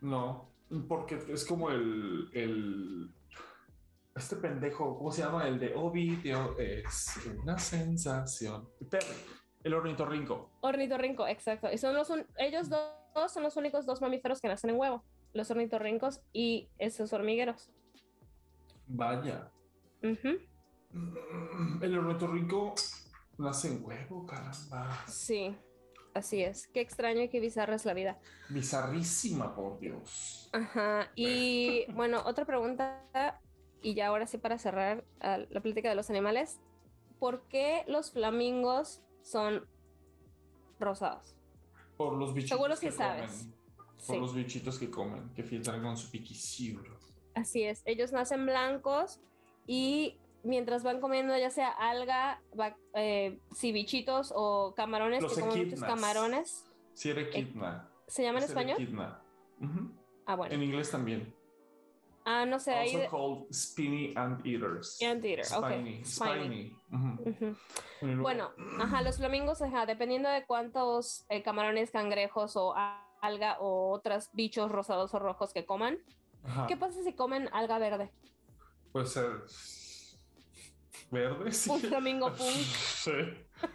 [0.00, 0.50] No,
[0.88, 3.14] porque es como el, el.
[4.16, 5.46] Este pendejo, ¿cómo se llama?
[5.46, 8.68] El de Ovidio es una sensación.
[8.90, 9.06] Perry,
[9.66, 10.48] el ornitorrinco.
[10.60, 11.68] Ornitorrinco, exacto.
[11.72, 15.02] Y son los un- ellos dos, son los únicos dos mamíferos que nacen en huevo.
[15.32, 17.70] Los ornitorrincos y esos hormigueros.
[18.86, 19.50] Vaya.
[21.82, 22.74] El ornitorrinco
[23.38, 25.04] nace en huevo, caramba.
[25.08, 25.56] Sí,
[26.14, 26.68] así es.
[26.68, 28.18] Qué extraño y qué bizarra es la vida.
[28.48, 30.48] Bizarrísima, por Dios.
[30.52, 31.10] Ajá.
[31.16, 33.40] Y bueno, otra pregunta,
[33.82, 36.60] y ya ahora sí para cerrar la plática de los animales.
[37.18, 39.66] ¿Por qué los flamingos son
[40.78, 41.34] rosados?
[41.96, 43.30] Por los bichitos Seguro que sabes.
[43.30, 43.54] comen.
[44.06, 46.96] Por Sí, los bichitos que comen, que filtran con su piquicibro.
[47.34, 47.82] así es.
[47.86, 49.20] Ellos nacen blancos
[49.66, 52.40] y mientras van comiendo ya sea alga,
[52.94, 56.64] eh, sí, bichitos o camarones, Los que comen muchos camarones.
[56.94, 57.90] Si equidna.
[58.06, 58.76] ¿Se llama en español?
[59.60, 59.90] Ujú.
[60.26, 60.54] Ah, bueno.
[60.54, 61.34] En inglés también.
[62.28, 62.88] Ah, no sé, ahí...
[62.88, 65.00] Also de- called spiny anteaters.
[65.00, 65.64] Anteater, ok.
[65.70, 66.04] Spiny.
[66.04, 66.04] Spiny.
[66.04, 66.76] Spiny.
[66.92, 67.30] Ujú.
[67.30, 67.56] Ujú.
[68.02, 68.50] Y luego- Bueno,
[68.80, 72.74] ajá, los flamingos, ajá, dependiendo de cuántos eh, camarones, cangrejos o
[73.22, 75.98] alga o otros bichos rosados o rojos que coman.
[76.42, 76.66] Ajá.
[76.66, 78.10] ¿Qué pasa si comen alga verde?
[78.90, 79.30] Puede ser
[81.12, 81.52] verde.
[81.52, 81.70] Sí.
[81.70, 83.12] Un flamingo punk Sí,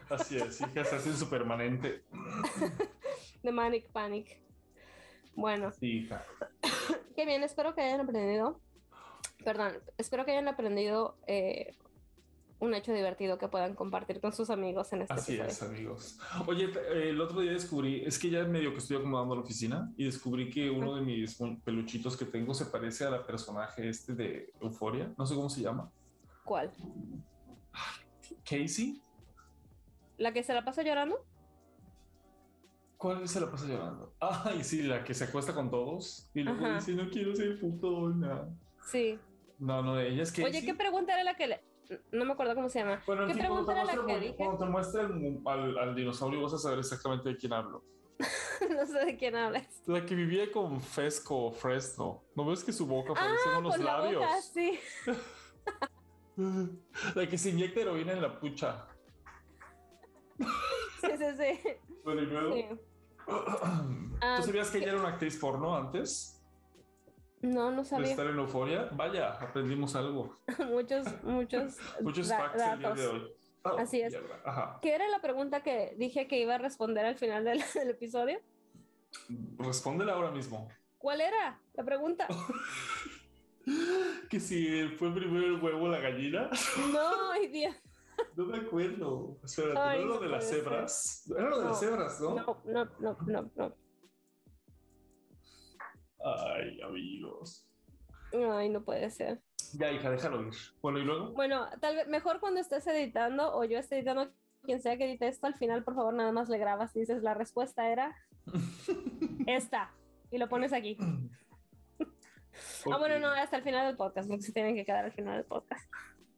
[0.10, 0.58] así es.
[0.58, 2.04] Sí, que se hacen su permanente.
[3.44, 4.38] de Manic Panic.
[5.36, 6.26] Bueno, Sí, hija.
[7.22, 8.60] Qué bien, espero que hayan aprendido.
[9.46, 11.76] Perdón, espero que hayan aprendido eh,
[12.60, 15.52] un hecho divertido que puedan compartir con sus amigos en este Así episodio.
[15.52, 16.20] es, amigos.
[16.48, 19.92] Oye, te- el otro día descubrí, es que ya medio que estoy acomodando la oficina
[19.98, 24.14] y descubrí que uno de mis peluchitos que tengo se parece a la personaje este
[24.16, 25.14] de Euforia.
[25.16, 25.92] No sé cómo se llama.
[26.44, 26.72] ¿Cuál?
[28.44, 29.00] Casey.
[30.18, 31.24] ¿La que se la pasa llorando?
[33.02, 34.14] ¿Cuál se la pasa llorando?
[34.20, 36.76] Ay, sí, la que se acuesta con todos y luego Ajá.
[36.76, 38.48] dice no quiero ser putona.
[38.86, 39.18] Sí.
[39.58, 40.46] No, no, ella es Casey.
[40.46, 41.64] Oye, ¿qué pregunta era la que le...
[42.12, 43.02] No me acuerdo cómo se llama.
[43.08, 44.36] Bueno, en ¿Qué pregunta era la que dije?
[44.38, 47.84] cuando te muestre el- al, al dinosaurio vas a saber exactamente de quién hablo.
[48.70, 49.82] no sé de quién hablas.
[49.88, 52.24] La que vivía con Fesco o Fresno.
[52.36, 54.22] ¿No ves que su boca Ah, parece unos con la labios?
[54.22, 54.80] boca, sí.
[57.16, 58.88] La que se inyecta heroína en la pucha.
[60.40, 61.70] Sí, sí, sí.
[62.04, 62.54] Bueno, y luego.
[62.54, 62.66] Sí.
[64.24, 66.40] Ah, ¿Tú sabías que ella era una actriz porno antes
[67.42, 68.12] No, no de sabía.
[68.12, 68.88] estar en Euforia?
[68.92, 70.38] Vaya, aprendimos algo.
[70.70, 73.00] muchos, muchos, Muchos facts el día datos.
[73.00, 73.34] de hoy.
[73.64, 74.16] Oh, Así es.
[74.84, 78.40] ¿Qué era la pregunta que dije que iba a responder al final del, del episodio?
[79.58, 80.68] Respóndela ahora mismo.
[81.00, 82.28] ¿Cuál era la pregunta?
[84.30, 86.50] Que si fue primero el huevo o la gallina.
[86.94, 87.76] No, Dios.
[88.36, 89.38] No me acuerdo.
[89.44, 91.32] Espérate, Ay, ¿no era lo de las cebras?
[91.38, 92.36] Era lo de las cebras, ¿no?
[92.36, 93.76] No, no, no, no, no.
[96.24, 97.68] Ay, amigos.
[98.34, 99.42] Ay, no puede ser.
[99.74, 100.54] Ya, hija, déjalo ir.
[100.82, 101.32] Bueno, y luego.
[101.32, 104.32] Bueno, tal vez mejor cuando estés editando o yo esté editando,
[104.64, 107.24] quien sea que edite esto, al final, por favor, nada más le grabas y dices,
[107.24, 108.16] la respuesta era
[109.48, 109.92] esta.
[110.30, 110.98] Y lo pones aquí.
[112.92, 115.38] Ah, bueno, no, hasta el final del podcast, porque se tienen que quedar al final
[115.38, 115.90] del podcast.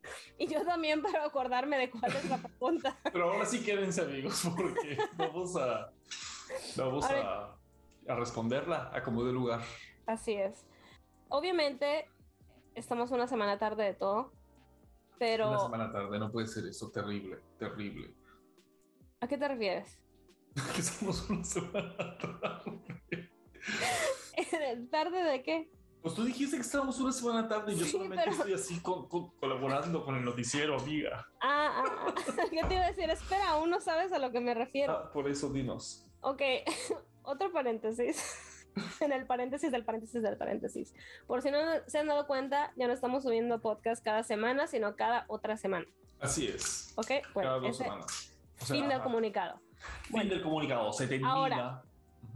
[0.38, 2.98] Y yo también para acordarme de cuál es la pregunta.
[3.14, 5.92] Pero ahora sí quédense, amigos, porque vamos a.
[6.76, 7.56] Vamos a,
[8.08, 9.62] a responderla a como de lugar.
[10.06, 10.66] Así es.
[11.30, 12.10] Obviamente,
[12.76, 14.34] estamos una semana tarde de todo,
[15.18, 16.92] pero Una semana tarde, no puede ser eso.
[16.92, 18.14] Terrible, terrible.
[19.22, 20.00] ¿a qué te refieres?
[20.76, 23.30] Que somos una semana tarde.
[24.92, 25.72] ¿Tarde de qué?
[26.04, 28.80] Pues tú dijiste que estábamos una semana tarde y yo Sí, solamente pero- estoy así
[28.82, 31.26] con- con- colaborando con el noticiero, amiga.
[31.42, 32.14] Ah, ah, ah.
[32.52, 33.10] ¿qué te iba a decir?
[33.10, 34.94] Espera, aún no sabes a lo que me refiero.
[34.94, 36.06] Ah, por eso dinos.
[36.20, 36.42] Ok,
[37.24, 38.50] otro paréntesis.
[39.00, 40.94] en el paréntesis del paréntesis del paréntesis.
[41.26, 44.96] Por si no se han dado cuenta, ya no estamos subiendo podcast cada semana, sino
[44.98, 45.86] cada otra semana.
[46.20, 46.92] Así es.
[46.98, 48.34] Ok, Cada bueno, dos ese semanas.
[48.62, 49.60] O sea, fin del comunicado.
[49.78, 50.30] Fin Bueno.
[50.32, 50.92] del comunicado.
[50.92, 51.32] Se termina.
[51.32, 51.84] Ahora.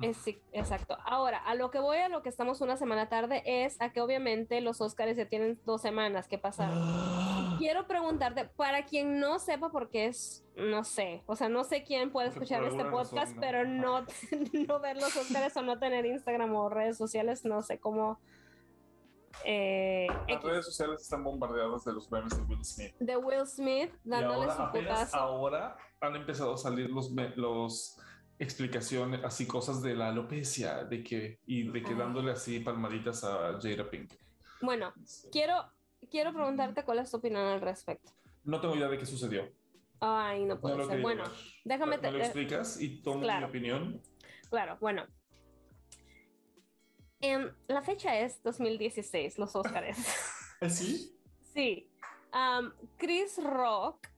[0.02, 0.98] Es, sí, exacto.
[1.06, 4.02] Ahora, a lo que voy, a lo que estamos una semana tarde, es a que
[4.02, 6.78] obviamente los Oscars ya tienen dos semanas que pasaron.
[7.58, 12.12] Quiero preguntarte, para quien no sepa, porque es, no sé, o sea, no sé quién
[12.12, 13.42] puede escuchar este podcast, razón, no.
[13.42, 14.06] pero no,
[14.68, 18.20] no ver los Oscars o no tener Instagram o redes sociales, no sé cómo.
[19.44, 22.94] eh, Las redes sociales están bombardeadas de los memes de Will Smith.
[23.00, 27.98] de Will Smith Y dándole ahora, su apenas ahora han empezado a salir los, los
[28.40, 31.98] explicaciones, así cosas de la alopecia, de que, y de que Ah.
[31.98, 34.14] dándole así palmaditas a Jada Pink.
[34.62, 34.94] Bueno,
[35.32, 35.54] quiero,
[36.10, 38.12] quiero preguntarte cuál es tu opinión al respecto.
[38.44, 39.52] No tengo idea de qué sucedió.
[40.00, 41.02] Ay, no No puede lo ser.
[41.02, 41.32] Bueno, ver.
[41.66, 43.48] déjame ¿Me te- lo eh, explicas y tomo claro.
[43.48, 44.02] mi opinión?
[44.50, 45.06] Claro, bueno.
[47.20, 49.98] Em, la fecha es 2016, los Óscares.
[50.62, 51.12] ¿Así?
[51.54, 51.90] sí.
[52.32, 54.17] Am, Chris Rock, ¿Quién es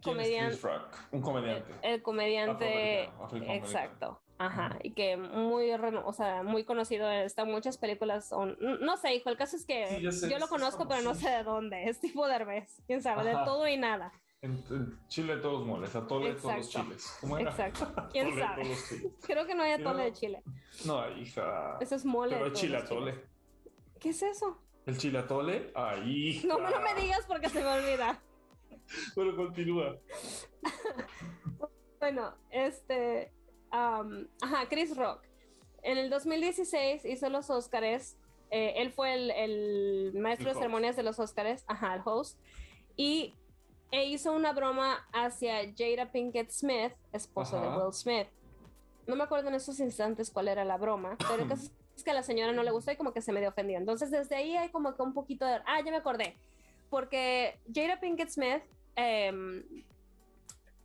[0.00, 0.50] comediante.
[0.50, 0.96] Chris Rock?
[1.12, 1.72] Un comediante.
[1.82, 3.10] El comediante.
[3.54, 4.20] Exacto.
[4.38, 4.78] Ajá.
[4.82, 7.10] Y que muy, o sea, muy conocido.
[7.10, 8.28] Está en muchas películas.
[8.28, 9.28] son- no sé, hijo.
[9.28, 11.84] El caso es que Sí, ya sé, yo lo conozco, pero no sé de dónde.
[11.88, 12.82] Es tipo Derbez.
[12.86, 14.12] Quién sabe, de todo y nada.
[14.42, 16.88] En, en Chile todos moles, a tole todos los Exacto.
[16.88, 17.18] chiles.
[17.20, 17.50] ¿Cómo era?
[17.50, 17.92] Exacto.
[18.10, 18.62] ¿Quién Tole sabe?
[19.26, 20.42] Creo que no hay atole de chile.
[20.86, 21.76] No, hija.
[21.78, 22.30] Eso es mole.
[22.36, 23.24] Pero de el todos chile atole.
[24.00, 24.58] ¿Qué es eso?
[24.86, 25.70] El chile atole.
[25.74, 26.40] Ahí.
[26.46, 28.18] No, no me digas porque se me olvida.
[29.14, 29.96] Pero continúa.
[31.98, 33.30] Bueno, este.
[33.70, 35.22] am, ajá, Chris Rock.
[35.82, 38.16] En el 2016 hizo los Oscars.
[38.50, 41.62] eh, él fue el, el maestro El de ceremonias de los Oscars.
[41.68, 42.38] Ajá, el host.
[42.96, 43.34] Y
[43.90, 47.78] e hizo una broma hacia Jada Pinkett Smith, esposa de Ajá.
[47.84, 48.28] Will Smith.
[49.06, 51.44] No me acuerdo en esos instantes cuál era la broma, pero
[51.96, 53.76] es que a la señora no le gustó y como que se medio ofendió.
[53.76, 55.60] Entonces, desde ahí hay como que un poquito de.
[55.66, 56.38] Ah, ya me acordé.
[56.88, 58.62] Porque Jada Pinkett Smith.
[59.00, 59.64] Em,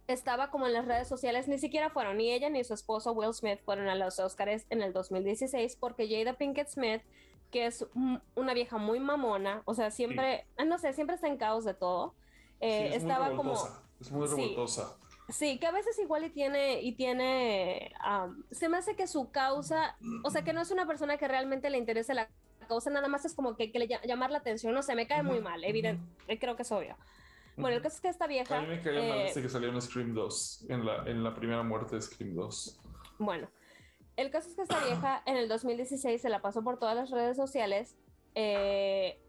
[0.07, 3.33] estaba como en las redes sociales, ni siquiera fueron, ni ella ni su esposo Will
[3.33, 7.01] Smith fueron a los Oscars en el 2016 porque Jada Pinkett Smith,
[7.51, 11.27] que es un- una vieja muy mamona, o sea, siempre, ah, no sé, siempre está
[11.27, 12.13] en caos de todo,
[12.59, 13.53] eh, Sí, es muy estaba como,
[13.99, 14.35] Es muy Sí.
[14.35, 14.95] revoltosa.
[15.29, 17.91] sí, que a veces igual y tiene, y tiene,
[18.51, 21.69] se me hace que su causa, o sea, que no es una persona que realmente
[21.71, 22.29] le interese la
[22.67, 25.07] causa, nada más es como que, que le ll- llamar la atención, no sé, me
[25.07, 26.03] cae muy mal, evidente,
[26.39, 26.95] creo que es obvio.
[27.57, 28.57] Bueno, el caso es que esta vieja...
[28.57, 31.23] A mí me caía mal eh, desde que salió en Scream 2, en la, en
[31.23, 32.79] la primera muerte de Scream 2.
[33.19, 33.49] Bueno,
[34.17, 37.11] el caso es que esta vieja en el 2016 se la pasó por todas las
[37.11, 37.95] redes sociales
[38.33, 39.19] eh,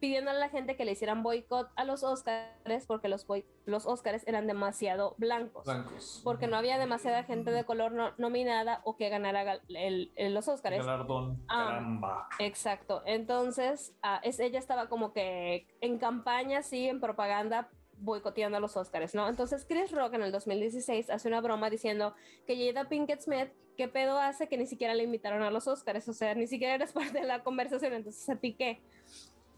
[0.00, 3.26] pidiéndole a la gente que le hicieran boicot a los Oscars porque los,
[3.66, 5.64] los Oscars eran demasiado blancos.
[5.64, 6.20] Blancos.
[6.24, 10.48] Porque no había demasiada gente de color no- nominada o que ganara el- el- los
[10.48, 10.76] Oscars.
[10.78, 11.42] Galardón.
[11.48, 11.66] Ah.
[11.68, 12.28] Caramba.
[12.38, 13.02] Exacto.
[13.06, 17.68] Entonces, ah, es, ella estaba como que en campaña, sí, en propaganda,
[18.02, 19.28] boicoteando a los Oscars, ¿no?
[19.28, 22.14] Entonces, Chris Rock en el 2016 hace una broma diciendo
[22.46, 26.08] que Jada Pinkett Smith, ¿qué pedo hace que ni siquiera le invitaron a los Oscars?
[26.08, 28.80] O sea, ni siquiera eres parte de la conversación, entonces a ti qué.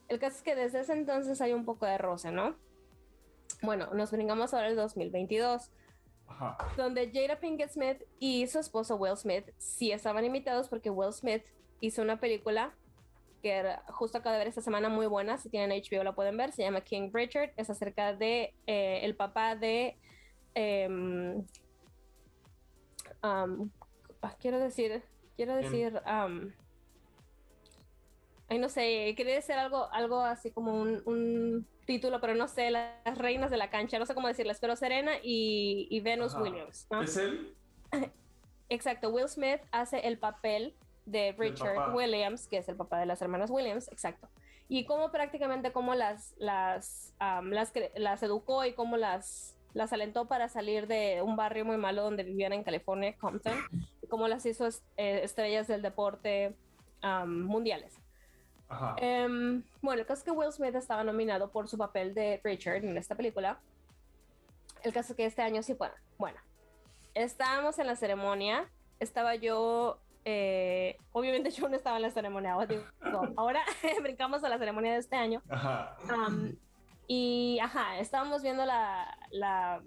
[0.09, 2.57] El caso es que desde ese entonces hay un poco de roce, ¿no?
[3.63, 5.71] Bueno, nos brincamos ahora al 2022
[6.27, 6.57] Ajá.
[6.77, 11.45] donde Jada Pinkett Smith y su esposo Will Smith sí estaban invitados porque Will Smith
[11.81, 12.75] hizo una película
[13.43, 16.37] que era- justo acabo de ver esta semana muy buena, si tienen HBO la pueden
[16.37, 19.97] ver, se llama King Richard, es acerca de eh, el papá de
[20.55, 21.45] em,
[23.23, 23.47] ah,
[24.41, 25.03] quiero decir,
[25.37, 26.01] quiero decir
[28.53, 32.71] ay no sé, quería decir algo, algo así como un, un título, pero no sé,
[32.71, 36.43] las reinas de la cancha, no sé cómo decirles, pero Serena y, y Venus Ajá.
[36.43, 37.03] Williams, ¿no?
[37.03, 37.55] ¿Es él?
[38.69, 40.75] Exacto, Will Smith hace el papel
[41.07, 41.95] de Richard.
[41.95, 44.29] Williams, que es el papá de las hermanas Williams, exacto.
[44.69, 47.73] Y cómo prácticamente cómo las, las, am, las,
[48.23, 52.53] educó y cómo las, las alentó para salir de un barrio muy malo donde vivían
[52.53, 53.55] en California, Compton,
[54.03, 56.55] y cómo las hizo eh, estrellas del deporte
[57.01, 58.03] am, mundiales.
[58.73, 58.97] Ajá.
[58.99, 62.77] Em, bueno, el caso es que Will Smith estaba nominado por su papel de Richard
[62.85, 63.59] en esta película.
[64.83, 65.91] El caso es que este año sí fue.
[66.19, 66.39] Bueno,
[67.15, 68.69] estábamos en la ceremonia.
[68.99, 69.99] Estaba yo.
[70.25, 72.57] eh, obviamente yo no estaba en la ceremonia.
[72.67, 72.85] digo,
[73.37, 73.61] ahora
[74.03, 75.43] brincamos a la ceremonia de este año.
[75.51, 75.97] Ajá.
[77.07, 79.83] Y ajá, estábamos viendo la, la,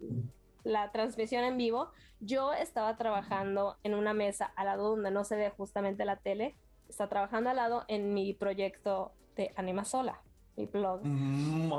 [0.64, 1.92] la transmisión en vivo.
[2.20, 6.56] Yo estaba trabajando en una mesa al lado donde no se ve justamente la tele.
[6.90, 10.22] Está trabajando al lado en mi proyecto de Anima Sola,
[10.56, 11.02] mi blog.
[11.04, 11.72] Mm.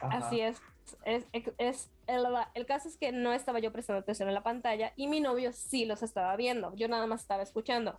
[0.00, 0.60] Así es.
[1.04, 1.26] Es,
[1.58, 2.24] es- el,
[2.54, 5.52] el caso es que no estaba yo prestando atención en la pantalla y mi novio
[5.52, 6.74] sí los estaba viendo.
[6.74, 7.98] Yo nada más estaba escuchando.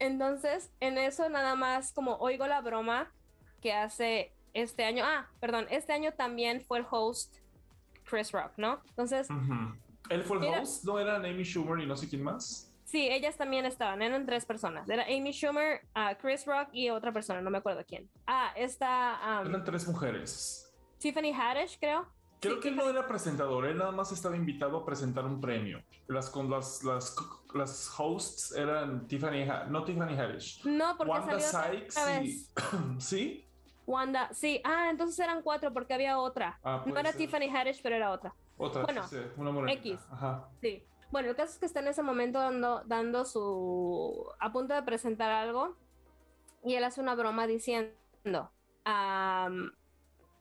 [0.00, 3.12] Entonces, en eso nada más como oigo la broma
[3.60, 5.04] que hace este año.
[5.06, 7.36] Ah, perdón, este año también fue el host
[8.04, 8.80] Chris Rock, ¿no?
[8.88, 9.76] Entonces, Ujú.
[10.10, 12.73] Él fue el host, no eran Amy Schumer y no sé quién más.
[12.94, 14.88] Sí, ellas también estaban, eran tres personas.
[14.88, 18.08] Era Amy Schumer, ah, Chris Rock y otra persona, no me acuerdo quién.
[18.24, 20.72] Ah, está um, Eran tres mujeres.
[20.98, 22.06] Tiffany Haddish, creo.
[22.40, 25.40] Creo Sí, que él no era presentador, él nada más estaba invitado a presentar un
[25.40, 25.82] premio.
[26.06, 27.16] Las con las las
[27.52, 32.46] las hosts eran Tiffany, Ha- no Tiffany Haddish, No, porque Wanda salió otra Sykes y
[33.00, 33.48] sí.
[33.86, 34.60] Wanda, sí.
[34.64, 36.60] Ah, entonces eran cuatro porque había otra.
[36.62, 37.18] Ah, no era ser.
[37.18, 38.32] Tiffany Haddish, pero era otra.
[38.56, 39.72] Otra, Bueno, sí, una.
[39.72, 39.98] X.
[40.12, 40.48] Ajá.
[40.60, 40.84] Sí.
[41.14, 44.28] Bueno, el caso es que está en ese momento dando, dando su.
[44.40, 45.76] a punto de presentar algo.
[46.64, 48.50] Y él hace una broma diciendo
[48.84, 49.48] a,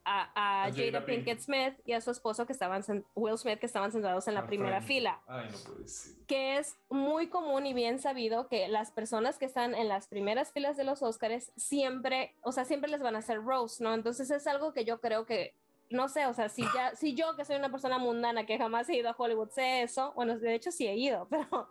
[0.03, 1.41] a A Jada Pinkett.
[1.41, 4.47] Smith y a su esposo que estaban Will Smith que estaban sentados en la Al
[4.47, 5.21] primera fila.
[5.27, 6.15] Ay, no puede ser.
[6.25, 10.53] Que es muy común y bien sabido que las personas que están en las primeras
[10.53, 13.93] filas de los Oscars siempre, o sea, siempre les van a hacer roast, ¿no?
[13.93, 15.53] Entonces es algo que yo creo que
[15.93, 18.89] no sé, o sea, si ya, si yo que soy una persona mundana que jamás
[18.89, 21.69] he ido a Hollywood sé eso, bueno, de hecho sí he ido, pero,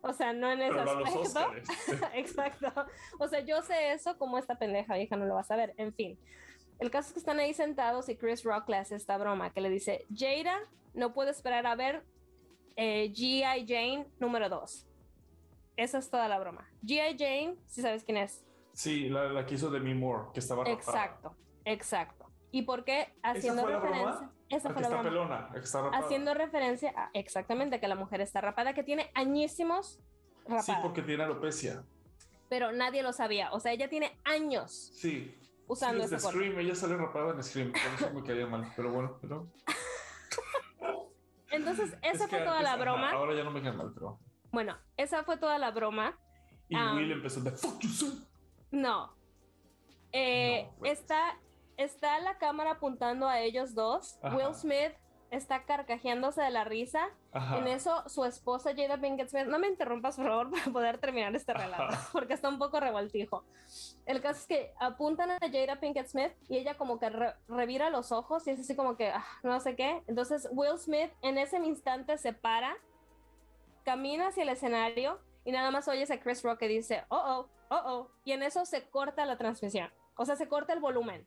[0.00, 2.06] o sea, no en ese Pero aspecto.
[2.14, 2.86] Exacto.
[3.18, 5.74] O sea, yo sé eso, como esta pendeja vieja no lo va a saber.
[5.76, 6.18] En fin.
[6.78, 9.60] El caso es que están ahí sentados y Chris Rock le hace esta broma que
[9.60, 10.60] le dice, Jada
[10.94, 12.04] no puede esperar a ver
[12.76, 13.66] eh, G.I.
[13.66, 14.86] Jane número 2.
[15.76, 16.70] Esa es toda la broma.
[16.84, 17.16] G.I.
[17.18, 18.46] Jane, si sabes quién es.
[18.72, 20.62] Sí, la, la que hizo Demi Moore, que estaba.
[20.70, 22.27] Exacto, exacto.
[22.50, 23.12] ¿Y por qué?
[23.22, 24.12] Haciendo fue la referencia.
[24.12, 24.32] broma?
[24.48, 25.10] Esa La fue la está broma.
[25.10, 26.04] pelona, la está rapada.
[26.04, 30.00] Haciendo referencia a exactamente que la mujer está rapada, que tiene añísimos
[30.44, 30.62] rapada.
[30.62, 31.84] Sí, porque tiene alopecia.
[32.48, 33.52] Pero nadie lo sabía.
[33.52, 35.36] O sea, ella tiene años Sí.
[35.66, 36.38] usando sí, ese corte.
[36.38, 39.46] Scream, ella sale rapada en Scream, por eso me caía mal, pero bueno, pero...
[41.50, 43.10] Entonces, esa Es fue que toda la ajá, broma.
[43.12, 44.18] ahora ya no me cae mal, pero...
[44.50, 46.18] Bueno, esa fue toda la broma.
[46.68, 46.94] Y Ah.
[46.94, 48.26] Will empezó de fuck you son.
[48.70, 49.14] No.
[50.12, 51.38] Eh, No, está,
[51.78, 54.18] está la cámara apuntando a ellos dos.
[54.22, 54.36] Ajá.
[54.36, 54.92] Will Smith
[55.30, 57.08] está carcajeándose de la risa.
[57.32, 57.58] Ajá.
[57.58, 61.34] En eso, su esposa Jada Pinkett Smith, no me interrumpas por favor para poder terminar
[61.36, 62.08] este relato, Ajá.
[62.12, 63.44] porque está un poco revoltijo.
[64.06, 67.90] El caso es que apuntan a Jada Pinkett Smith y ella como que re- revira
[67.90, 70.02] los ojos y es así como que ah, no sé qué.
[70.06, 72.74] Entonces Will Smith en ese instante se para,
[73.84, 77.48] camina hacia el escenario y nada más oyes a Chris Rock que dice, oh, oh,
[77.70, 81.26] oh, oh, y en eso se corta la transmisión, o sea, se corta el volumen.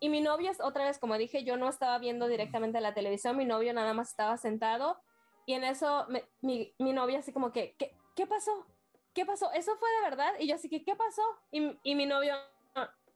[0.00, 3.44] Y mi novio, otra vez, como dije, yo no estaba viendo directamente la televisión, mi
[3.44, 5.00] novio nada más estaba sentado
[5.46, 8.66] y en eso me- mi, mi novia así como que, ¿qué, ¿qué pasó?
[9.14, 9.50] ¿Qué pasó?
[9.52, 10.32] ¿Eso fue de verdad?
[10.38, 11.22] Y yo así que, ¿qué pasó?
[11.50, 12.34] Y, y mi novio,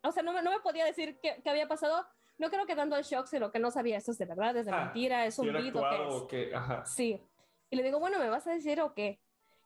[0.02, 2.04] o sea, no me, no me podía decir qué, qué había pasado.
[2.38, 4.66] No creo que tanto el shock, sino que no sabía esto es de verdad, es
[4.66, 6.22] de Ah, mentira, es un era beat o qué actuado es.
[6.22, 6.54] o que...
[6.54, 6.84] Ajá.
[6.86, 7.20] Sí.
[7.70, 9.20] Y le digo, bueno, ¿me vas a decir o qué?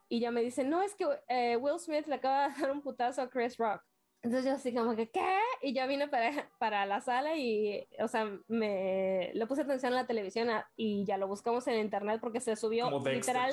[0.09, 2.83] Y ya me dice, no, es que eh, Will Smith le acaba de dar un
[2.83, 3.83] putazo a Chris Rock.
[4.23, 5.39] Entonces yo así como que, ¿qué?
[5.63, 9.97] Y ya vine para, para la sala y, o sea, me le puse atención a
[9.97, 13.53] la televisión a- y ya lo buscamos en internet porque se subió literal,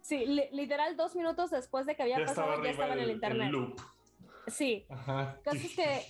[0.00, 2.94] sí, li- literal dos minutos después de que había Ya estaba pasado, ya arriba estaba
[2.94, 3.50] en el internet.
[3.50, 3.80] loop.
[4.46, 5.38] Sí, Ajá.
[5.44, 6.02] caso es que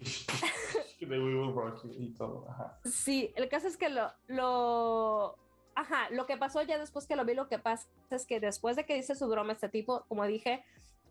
[1.98, 2.46] y todo.
[2.48, 2.78] Ajá.
[2.84, 5.36] Sí, el caso es que lo, lo,
[5.74, 8.76] ajá, lo que pasó ya después que lo vi, lo que pasa es que después
[8.76, 10.64] de que dice su broma este tipo, como dije,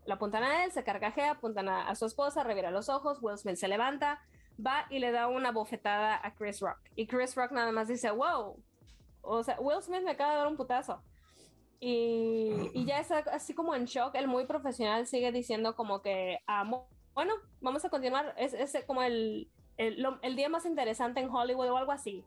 [0.06, 3.38] lo apuntan a él, se carcajea, apuntan a, a su esposa, revira los ojos, Will
[3.38, 4.20] Smith se levanta,
[4.64, 6.78] va y le da una bofetada a Chris Rock.
[6.96, 8.56] Y Chris Rock nada más dice, wow,
[9.22, 11.02] o sea, Will Smith me acaba de dar un putazo.
[11.80, 16.38] Y, y ya está así como en shock, el muy profesional sigue diciendo como que,
[16.46, 16.64] ah,
[17.14, 21.70] bueno, vamos a continuar, es, es como el, el, el día más interesante en Hollywood
[21.70, 22.24] o algo así,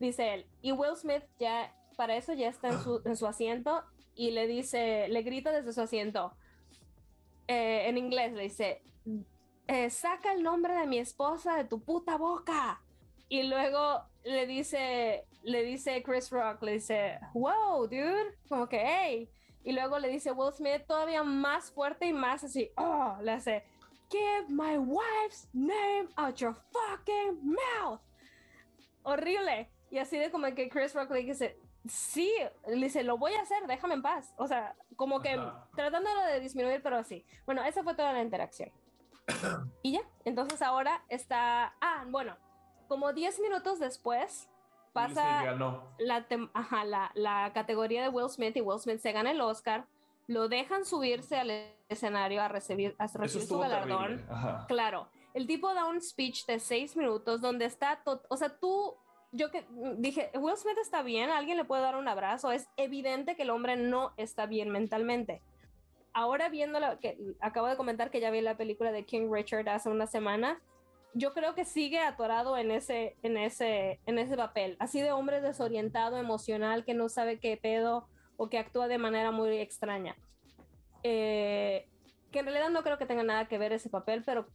[0.00, 0.46] dice él.
[0.62, 3.84] Y Will Smith ya, para eso ya está en su, en su asiento
[4.16, 6.34] y le dice, le grita desde su asiento,
[7.48, 8.82] eh, en inglés le dice,
[9.66, 12.80] eh, saca el nombre de mi esposa de tu puta boca.
[13.28, 19.28] Y luego le dice, le dice Chris Rock, le dice, wow, dude, como que, hey.
[19.64, 23.64] Y luego le dice Will Smith todavía más fuerte y más así, oh, le hace,
[24.10, 28.00] Get my wife's name out your fucking mouth.
[29.02, 29.68] Horrible.
[29.90, 31.58] Y así de como que Chris Rock le dice,
[31.88, 32.32] sí,
[32.66, 34.34] le dice, lo voy a hacer, déjame en paz.
[34.36, 35.68] O sea, como que Ajá.
[35.74, 37.24] tratándolo de disminuir, pero así.
[37.46, 38.70] Bueno, esa fue toda la interacción.
[39.82, 42.36] y ya, entonces ahora está, ah, bueno,
[42.88, 44.48] como 10 minutos después
[44.92, 45.94] pasa ganó.
[45.98, 49.86] la, ajá, la, la categoría de Will Smith y Will Smith se gana el Oscar
[50.28, 51.50] lo dejan subirse al
[51.88, 54.24] escenario a recibir, a recibir su galardón.
[54.68, 58.94] Claro, el tipo da un speech de seis minutos donde está, o sea, tú,
[59.32, 59.66] yo que
[59.96, 63.50] dije, Will Smith está bien, alguien le puede dar un abrazo, es evidente que el
[63.50, 65.42] hombre no está bien mentalmente.
[66.14, 69.68] Ahora viendo lo que acabo de comentar que ya vi la película de King Richard
[69.68, 70.60] hace una semana,
[71.14, 75.40] yo creo que sigue atorado en ese, en ese, en ese papel, así de hombre
[75.40, 80.16] desorientado, emocional, que no sabe qué pedo o que actúa de manera muy extraña.
[81.02, 81.86] Eh,
[82.30, 84.46] que en realidad no creo que tenga nada que ver ese papel, pero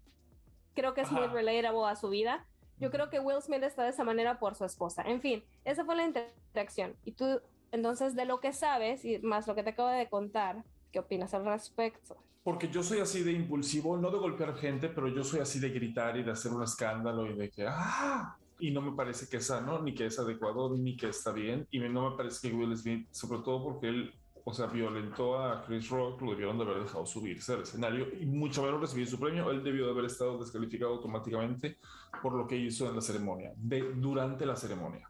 [0.74, 2.46] creo que es muy relatable a su vida.
[2.80, 5.04] Yo creo que Will Smith está de esa manera por su esposa.
[5.04, 6.96] En fin, esa fue la interacción.
[7.06, 10.64] Y tú, entonces, de lo que sabes y más lo que te acabo de contar,
[10.92, 12.18] ¿qué opinas al respecto?
[12.44, 15.70] Porque yo soy así de impulsivo, no de golpear gente, pero yo soy así de
[15.70, 18.38] gritar y de hacer un escándalo y de que ¡ah!
[18.60, 21.68] Y no me parece que es sano, ni que es adecuado, ni que está bien.
[21.72, 24.14] Y no me parece que Will Smith, sobre todo porque él,
[24.46, 28.26] o sea, violentó a Chris Rock, lo debieron de haber dejado subirse al escenario y
[28.26, 29.50] mucho menos recibir su premio.
[29.52, 31.78] Él debió de haber estado descalificado automáticamente
[32.22, 35.10] por lo que hizo en la ceremonia, de, durante la ceremonia.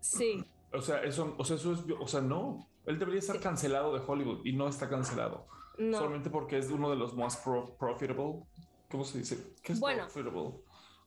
[0.00, 2.68] Sí, O sea, eso, o sea, eso es, o sea, no.
[2.86, 3.42] Él debería estar Sí.
[3.42, 5.46] cancelado de Hollywood y no está cancelado
[5.78, 5.98] no.
[5.98, 8.42] solamente porque es uno de los más pro- profitable.
[8.90, 9.54] ¿Cómo se dice?
[9.62, 10.52] ¿Qué es Bueno, profitable?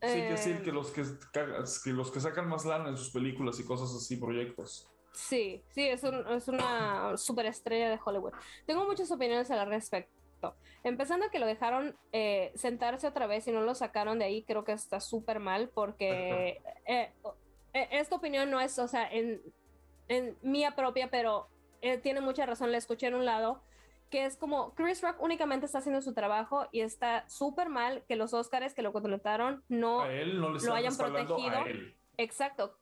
[0.01, 1.03] Sí, que decir Eh, que los que,
[1.83, 4.89] que los que sacan más lana en sus películas y cosas así, proyectos.
[5.13, 8.33] Sí, sí, es, un- es una superestrella de Hollywood.
[8.65, 10.55] Tengo muchas opiniones al respecto.
[10.83, 14.65] Empezando que lo dejaron eh, sentarse otra vez y no lo sacaron de ahí, creo
[14.65, 17.11] que está súper mal porque eh,
[17.73, 19.41] eh, esta opinión no es, o sea, en,
[20.09, 21.47] en mía propia, pero
[22.01, 23.61] tiene mucha razón, la escuché en un lado,
[24.09, 28.15] que es como Chris Rock únicamente está haciendo su trabajo y está súper mal que
[28.15, 30.37] los Oscars que lo contrataron no él
[30.67, 31.59] lo hayan protegido.
[32.17, 32.77] Exacto,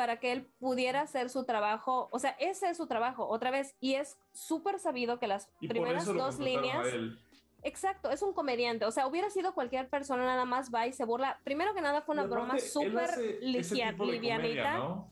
[0.00, 3.76] para que él pudiera hacer su trabajo, o sea, ese es su trabajo, otra vez,
[3.80, 6.86] y es súper sabido que las Y primeras dos líneas,
[7.62, 11.04] exacto, es un comediante, o sea, hubiera sido cualquier persona nada más va y se
[11.04, 13.10] burla, primero que nada fue una broma súper
[13.42, 15.04] livianita.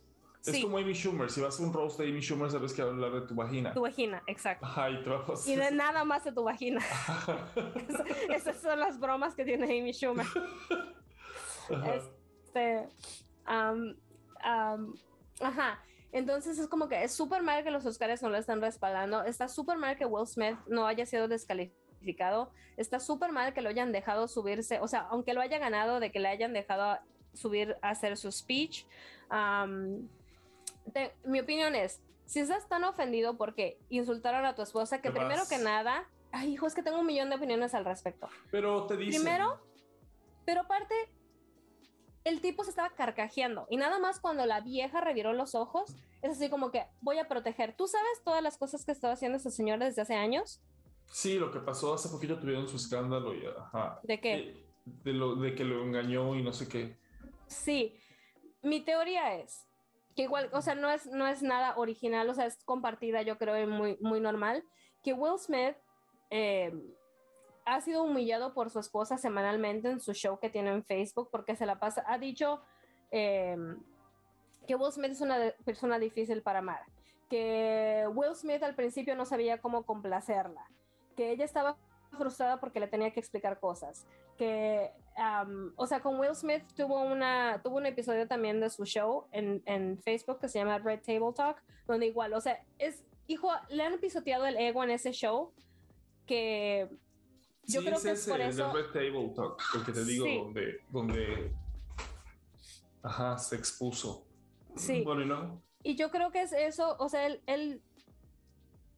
[0.46, 0.62] Es Sí.
[0.62, 1.28] como Amy Schumer.
[1.30, 3.34] Si vas a un roast de Amy Schumer, sabes que va a hablar de tu
[3.34, 3.74] vagina.
[3.74, 6.80] tu vagina, exacto, Ajá, y de nada más de tu vagina,
[8.34, 10.24] esas son las bromas que tiene Amy Schumer.
[11.70, 11.94] Ajá.
[11.96, 12.88] este,
[13.44, 13.94] am,
[14.42, 14.94] am,
[15.40, 15.82] ajá.
[16.10, 19.24] Entonces es como que es súper mal que los Oscars no lo están respaldando.
[19.24, 22.50] Está súper mal que Will Smith no haya sido descalificado.
[22.76, 24.80] Está súper mal que lo hayan dejado subirse.
[24.80, 26.98] O sea, aunque lo haya ganado, de que le hayan dejado
[27.34, 28.86] subir a hacer su speech.
[29.28, 30.08] Am,
[30.94, 35.40] te- mi opinión es, si estás tan ofendido porque insultaron a tu esposa, que primero
[35.40, 35.48] vas.
[35.48, 38.28] que nada, ay, hijo, es que tengo un millón de opiniones al respecto.
[38.50, 39.22] Pero te dicen.
[39.22, 39.60] Primero,
[40.46, 40.94] pero aparte,
[42.28, 46.32] el tipo se estaba carcajeando y nada más cuando la vieja reviró los ojos, es
[46.32, 47.74] así como que voy a proteger.
[47.76, 50.60] ¿Tú sabes todas las cosas que estaba haciendo esta señora desde hace años?
[51.06, 54.00] Sí, lo que pasó hace poquito tuvieron su escándalo y ajá.
[54.02, 54.64] ¿De qué?
[54.84, 56.96] De, de lo, de que lo engañó y no sé qué.
[57.46, 57.98] Sí,
[58.62, 59.66] mi teoría es
[60.14, 63.38] que igual, o sea, no es, no es nada original, o sea, es compartida, yo
[63.38, 64.64] creo, y muy, muy normal,
[65.02, 65.76] que Will Smith
[66.30, 66.72] eh,
[67.68, 71.54] ha sido humillado por su esposa semanalmente en su show que tiene en Facebook, porque
[71.54, 72.60] se la pasa, ha dicho
[73.10, 73.56] eh,
[74.66, 76.82] que Will Smith es una persona difícil para amar,
[77.28, 80.66] que Will Smith al principio no sabía cómo complacerla,
[81.14, 81.76] que ella estaba
[82.16, 84.06] frustrada porque le tenía que explicar cosas,
[84.38, 88.86] que, um, o sea, con Will Smith tuvo, una, tuvo un episodio también de su
[88.86, 93.04] show en, en Facebook que se llama Red Table Talk, donde igual, o sea, es,
[93.26, 95.52] hijo, le han pisoteado el ego en ese show
[96.24, 96.88] que
[97.68, 98.72] yo sí, creo es que es ese, por el eso...
[98.72, 100.38] Red Table Talk, el que te digo, Sí.
[100.38, 101.52] donde, donde,
[103.02, 104.26] ajá, se expuso.
[104.76, 105.02] Sí.
[105.04, 107.82] Bueno, y luego, Y yo creo que es eso, o sea, él, él-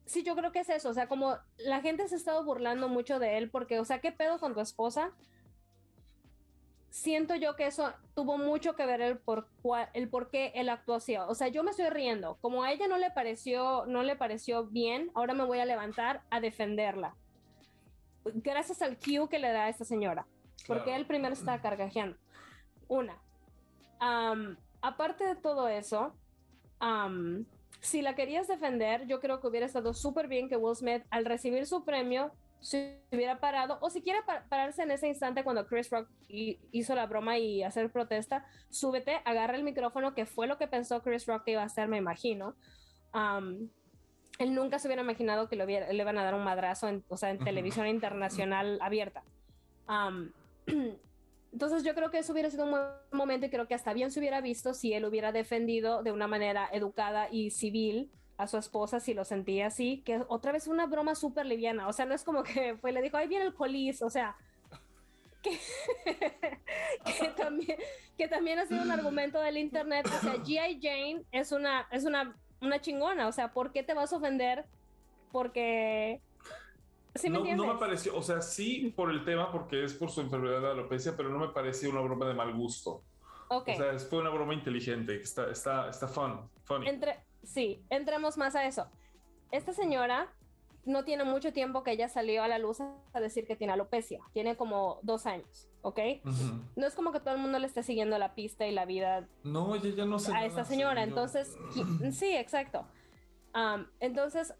[0.05, 2.87] sí, yo creo que es eso, o sea, como la gente se ha estado burlando
[2.89, 5.11] mucho de él porque, o sea, ¿qué pedo con tu esposa?
[6.89, 10.67] Siento yo que eso tuvo mucho que ver el por, cua- el por qué él
[10.67, 11.15] actuó así.
[11.15, 12.37] O sea, yo me estoy riendo.
[12.41, 16.21] Como a ella no le pareció, no le pareció bien, ahora me voy a levantar
[16.29, 17.15] a defenderla.
[18.25, 20.25] Gracias al cue que le da a esta señora.
[20.67, 20.99] Porque claro.
[20.99, 22.17] él primero estaba carcajeando.
[22.87, 23.17] Una.
[24.81, 26.15] Aparte de todo eso,
[27.79, 31.25] si la querías defender, yo creo que hubiera estado súper bien que Will Smith, al
[31.25, 35.65] recibir su premio, se hubiera parado, o si quiere pa- pararse en ese instante cuando
[35.65, 40.45] Chris Rock hi- hizo la broma y hacer protesta, súbete, agarra el micrófono, que fue
[40.45, 42.55] lo que pensó Chris Rock que iba a hacer, me imagino.
[44.43, 47.03] Él nunca se hubiera imaginado que le, hubiera- le iban a dar un madrazo, en,
[47.09, 49.23] o sea, en televisión internacional abierta.
[49.87, 50.31] Am,
[51.53, 54.11] entonces yo creo que eso hubiera sido un buen momento y creo que hasta bien
[54.11, 58.57] se hubiera visto si él hubiera defendido de una manera educada y civil a su
[58.57, 62.15] esposa si lo sentía así, que otra vez una broma súper liviana, o sea, no
[62.15, 64.35] es como que fue, le dijo, ahí viene el polis, o sea,
[65.43, 65.51] que,
[67.05, 67.77] que, también,
[68.17, 70.79] que también ha sido un argumento del internet, o sea, G.I.
[70.81, 74.65] Jane es una, es una, una chingona, o sea, ¿por qué te vas a ofender?
[75.31, 76.21] Porque...
[77.15, 77.77] ¿Sí me no, no me entiendes?
[77.79, 81.29] pareció, o sea, sí por el tema, porque es por su enfermedad de alopecia, pero
[81.29, 83.03] no me pareció una broma de mal gusto.
[83.49, 83.69] Ok.
[83.69, 86.87] O sea, fue una broma inteligente, está, está, está fun, funny.
[86.87, 88.87] Entre, sí, entremos más a eso.
[89.51, 90.31] Esta señora
[90.85, 94.19] no tiene mucho tiempo que ella salió a la luz a decir que tiene alopecia.
[94.33, 95.99] Tiene como dos años, ¿ok?
[96.75, 99.27] No es como que todo el mundo le esté siguiendo la pista y la vida
[99.43, 100.33] No, ella ya no sé.
[100.33, 101.03] a esta señora.
[101.03, 101.55] Entonces,
[102.11, 102.87] sí, exacto.
[103.99, 104.53] Entonces,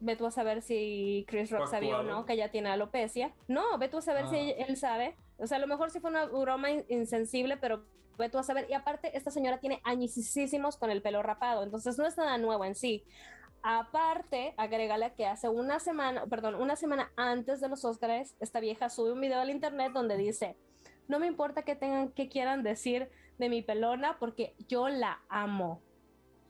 [0.00, 3.34] ve tú a saber si Chris Rock ¿Fue sabía o no que ella tiene alopecia.
[3.48, 4.64] No, ve tú a saber si Ah.
[4.68, 5.16] él sabe.
[5.38, 7.84] O sea, a lo mejor sí fue una broma in- insensible, pero
[8.18, 8.66] ve tú a saber.
[8.70, 12.64] Y aparte, esta señora tiene añisísimos con el pelo rapado, entonces no es nada nuevo
[12.64, 13.04] en sí.
[13.62, 18.88] Aparte, agrégale que hace una semana, perdón, una semana antes de los Oscars, esta vieja
[18.88, 20.56] sube un video al internet donde dice,
[21.08, 25.82] no me importa que tengan, que quieran decir de mi pelona, porque yo la amo.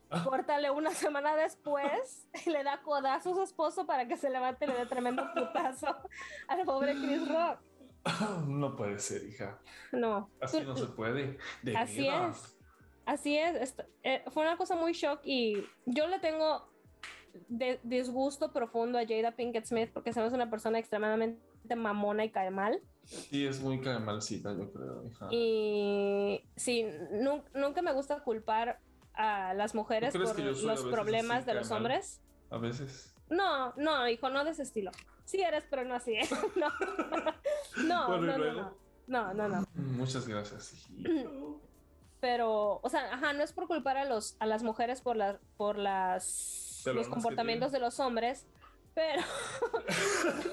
[0.09, 0.23] Ah.
[0.23, 4.65] Córtale una semana después y le da codazo a su esposo para que se levante
[4.65, 5.87] y le dé tremendo putazo
[6.47, 7.59] al pobre Chris Rock.
[8.47, 9.59] No puede ser, hija.
[9.91, 11.37] No, Así no se puede.
[11.61, 12.57] De Así es.
[13.05, 16.69] Así es, esto- eh, fue una cosa muy shock y yo le tengo
[17.49, 21.39] de- disgusto profundo a Jada Pinkett Smith porque se me hace una persona extremadamente
[21.75, 22.81] mamona y cae mal.
[23.03, 25.27] Sí, es muy malcita, yo creo, hija.
[25.31, 28.79] Y sí, nu- nunca me gusta culpar
[29.13, 31.77] a las mujeres por los problemas de cae los mal?
[31.77, 32.21] hombres.
[32.49, 33.13] A veces.
[33.29, 34.91] No, no, hijo, no de ese estilo.
[35.25, 36.13] Sí eres, pero no así.
[36.13, 36.21] ¿eh?
[36.55, 36.69] No,
[37.85, 38.73] no, Bueno, ¿y no,
[39.07, 39.67] no, no, no, no.
[39.75, 41.61] Muchas gracias, hijito.
[42.19, 45.37] pero, o sea, ajá, no es por culpar a los a las mujeres por las
[45.57, 48.45] por las Pelonas los comportamientos de los hombres,
[48.93, 49.21] pero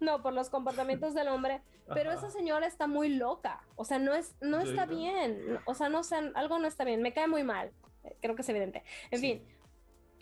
[0.00, 1.62] no por los comportamientos del hombre,
[1.94, 2.18] pero Ajá.
[2.18, 6.02] esa señora está muy loca, o sea, no es no está bien, o sea, no
[6.02, 7.70] sé, algo no está bien, me cae muy mal.
[8.20, 8.82] Creo que es evidente.
[9.12, 9.26] En Sí.
[9.26, 9.48] fin,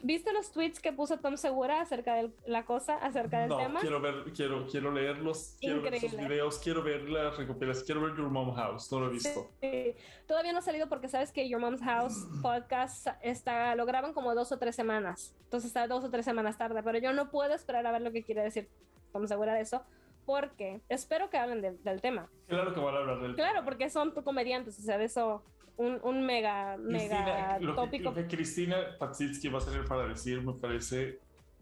[0.03, 3.81] ¿viste los tweets que puso Tom Segura acerca de la cosa, acerca del No, tema?
[3.81, 6.29] quiero ver, quiero, quiero leerlos, quiero ver Increíble.
[6.29, 9.51] videos, quiero ver las recopilaciones, quiero ver Your Mom House, no lo he visto.
[9.61, 9.95] Sí,
[10.27, 14.35] todavía no ha salido porque sabes que Your Mom's House podcast está, lo graban como
[14.35, 15.35] dos o tres semanas.
[15.45, 18.13] Entonces está dos o tres semanas tarde, pero yo no puedo esperar a ver lo
[18.13, 18.69] que quiere decir
[19.13, 19.83] Tom Segura de eso,
[20.27, 22.29] porque espero que hablen de- del tema.
[22.47, 25.43] Claro que van a hablar del Claro, porque son comediantes, o sea, de eso,
[25.81, 28.05] un, un mega, Cristina, mega lo, que, tópico.
[28.11, 31.19] lo que Cristina Patsitsky va a tener para decir me parece.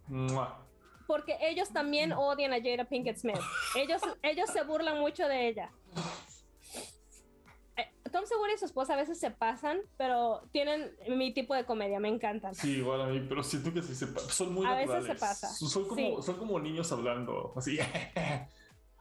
[0.09, 0.59] ¡mua!
[1.07, 3.39] Porque ellos también odian a Jada Pinkett Smith.
[3.77, 5.71] Ellos, ellos se burlan mucho de ella.
[7.77, 11.65] Eh, Tom Segura y su esposa a veces se pasan, pero tienen mi tipo de
[11.65, 12.55] comedia, me encantan.
[12.55, 15.19] Sí, igual a mí, pero siento que sí se pa- son muy A veces naturales.
[15.19, 16.23] se pasa, Son como, sí.
[16.27, 17.79] son como niños hablando, así.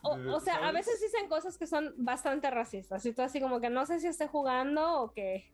[0.07, 0.73] O, o sea, a ¿Sabes?
[0.87, 3.05] veces dicen cosas que son bastante racistas.
[3.05, 5.51] Y tú así como que no sé si esté jugando o qué.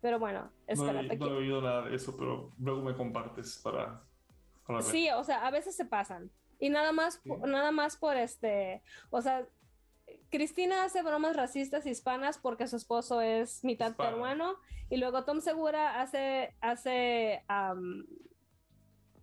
[0.00, 1.16] Pero bueno, No he, espérate.
[1.16, 4.02] no he oído nada de eso, pero luego me compartes para,
[4.66, 4.86] para ver.
[4.86, 6.30] Sí, o sea, a veces se pasan.
[6.58, 7.30] Y nada más, Sí.
[7.46, 9.46] nada más por este, o sea,
[10.30, 14.10] Cristina hace bromas racistas hispanas porque su esposo es mitad Hispano.
[14.10, 14.54] peruano
[14.90, 18.06] y luego Tom Segura hace, hace am,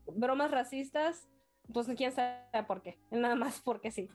[0.08, 1.28] bromas racistas,
[1.74, 4.10] pues quién sabe por qué, nada más porque sí.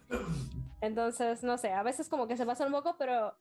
[0.80, 3.34] Entonces, no sé, a veces como que se pasa un poco, pero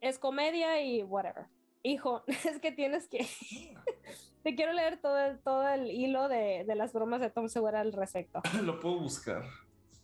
[0.00, 1.46] es comedia y whatever.
[1.82, 3.26] Hijo, es que tienes que...
[4.42, 7.80] Te quiero leer todo el, todo el hilo de, de las bromas de Tom Segura
[7.80, 8.40] al respecto.
[8.62, 9.44] Lo puedo buscar.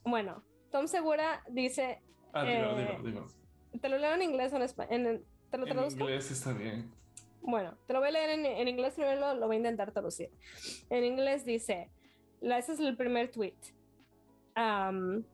[0.04, 2.00] Bueno, Tom Segura dice,
[2.32, 3.26] Ah, dímelo, Eh, dímelo, dímelo.
[3.80, 5.24] te lo leo en inglés o en español.
[5.50, 6.00] ¿Te lo En traduzco?
[6.02, 6.88] inglés está bien.
[7.40, 9.90] Bueno, te lo voy a leer en, en inglés primero, lo, lo voy a intentar
[9.92, 10.30] traducir.
[10.90, 11.90] En inglés dice,
[12.40, 13.72] la- ese es el primer tweet.
[14.56, 15.24] Um,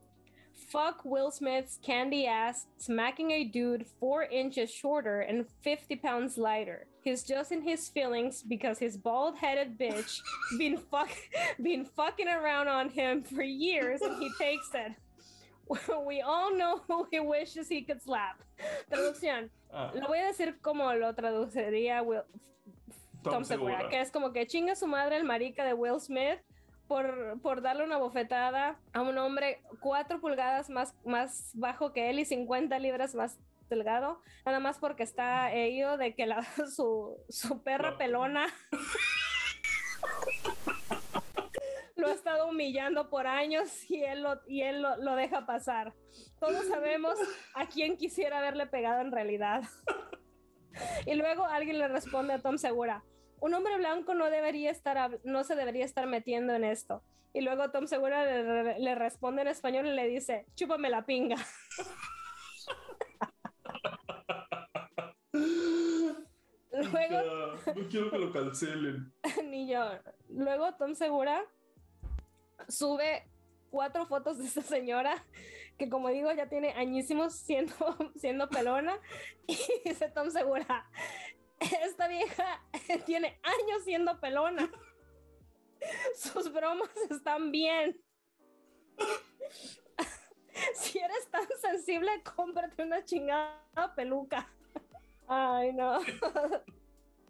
[0.53, 6.87] Fuck Will Smith's candy ass smacking a dude four inches shorter and 50 pounds lighter.
[7.03, 10.21] He's just in his feelings because his bald headed bitch
[10.57, 11.09] been fuck
[11.61, 14.93] been fucking around on him for years and he takes it.
[16.05, 18.41] We all know who he wishes he could slap.
[18.89, 19.49] Traducción.
[19.73, 22.21] Ah, Lo voy a decir como lo traduciría Will,
[23.23, 23.89] Tom Tom Segura, Segura.
[23.89, 26.39] que es como que chinga su madre el marica de Will Smith
[26.87, 32.19] por, por darle una bofetada a un hombre cuatro pulgadas más, más bajo que él
[32.19, 36.43] y 50 libras más delgado, nada más porque está ello de que la,
[36.75, 37.97] su, su perra No.
[37.97, 38.47] pelona
[41.95, 45.93] lo ha estado humillando por años y él lo, y él lo, lo deja pasar.
[46.39, 47.17] Todos sabemos
[47.55, 49.63] a quién quisiera haberle pegado en realidad.
[51.05, 53.01] Y luego alguien le responde a Tom Segura,
[53.39, 57.01] un hombre blanco no debería estar, no se debería estar metiendo en esto.
[57.33, 61.35] Y luego Tom Segura le, le responde en español y le dice, chúpame la pinga.
[66.75, 69.13] Luego, Ya, no quiero que lo cancelen.
[69.45, 69.83] ni yo.
[70.29, 71.45] Luego Tom Segura
[72.67, 73.27] sube
[73.69, 75.25] cuatro fotos de esta señora
[75.77, 77.73] que como digo ya tiene añísimos siendo,
[78.15, 78.97] siendo pelona
[79.47, 80.89] y dice Tom Segura,
[81.85, 82.61] esta vieja
[83.05, 84.69] tiene años siendo pelona.
[86.15, 87.99] Sus bromas están bien.
[90.73, 94.49] Si eres tan sensible, cómprate una chingada peluca.
[95.27, 95.99] Ay, no.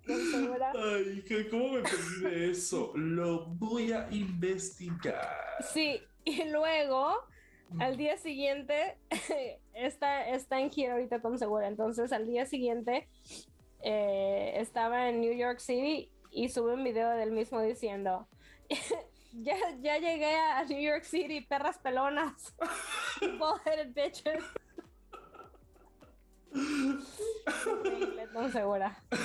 [0.08, 2.92] Ay, ¿qué- ¿cómo me perdí de eso?
[2.96, 5.36] Lo voy a investigar.
[5.74, 7.16] Sí, y luego
[7.80, 9.00] al día siguiente
[9.74, 11.68] está, está en gira ahorita Tom Segura.
[11.68, 13.10] Entonces al día siguiente
[13.88, 18.28] eh, estaba en New York City y sube un video del mismo diciendo
[19.32, 22.56] ya, ya llegué a New York City, perras pelonas.
[23.40, 24.44] Bald-headed bitches.
[26.52, 29.04] Increíble, Tom Segura.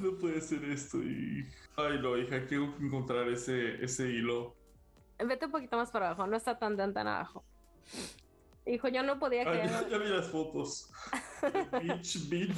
[0.00, 0.98] No puede ser esto.
[0.98, 1.48] Y...
[1.76, 4.54] Ay, no, hija, tengo que encontrar ese, ese hilo.
[5.18, 7.44] Vete un poquito más para abajo, no está tan tan tan abajo.
[8.66, 9.68] Hijo, yo no podía creer.
[9.68, 10.90] ya, ya vi las fotos.
[11.82, 12.56] Beach Beat.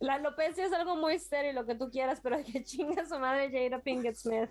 [0.00, 3.50] La alopecia es algo muy serio, lo que tú quieras, pero que chinga su madre
[3.50, 4.50] Jada Pinkett Smith.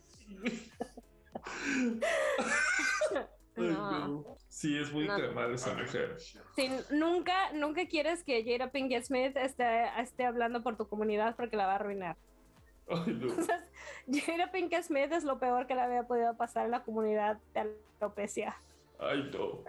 [3.55, 4.37] No.
[4.47, 5.17] Sí, es muy No.
[5.53, 6.17] esa mujer.
[6.55, 11.57] Sí, nunca, nunca quieres que Jada Pinkett Smith esté, esté hablando por tu comunidad porque
[11.57, 12.17] la va a arruinar.
[12.89, 13.27] Ay, no.
[13.29, 13.55] Entonces,
[14.25, 17.75] Jada Pinkett Smith es lo peor que le había podido pasar en la comunidad de
[18.01, 18.57] alopecia.
[18.99, 19.63] Ay, no.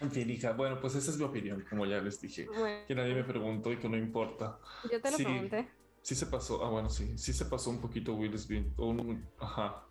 [0.00, 2.46] En fin, hija, bueno, pues esa es mi opinión, como ya les dije.
[2.46, 4.58] Bueno, Que nadie me preguntó y que no importa.
[4.90, 5.24] yo te lo Sí.
[5.24, 5.68] pregunté.
[6.02, 8.66] Sí se pasó, ah, bueno, sí, sí se pasó un poquito Will Smith.
[8.78, 9.84] un- ajá.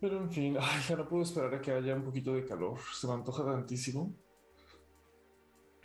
[0.00, 2.78] Pero en fin, ay, ya no puedo esperar a que haya un poquito de calor.
[2.94, 4.14] Se me antoja tantísimo.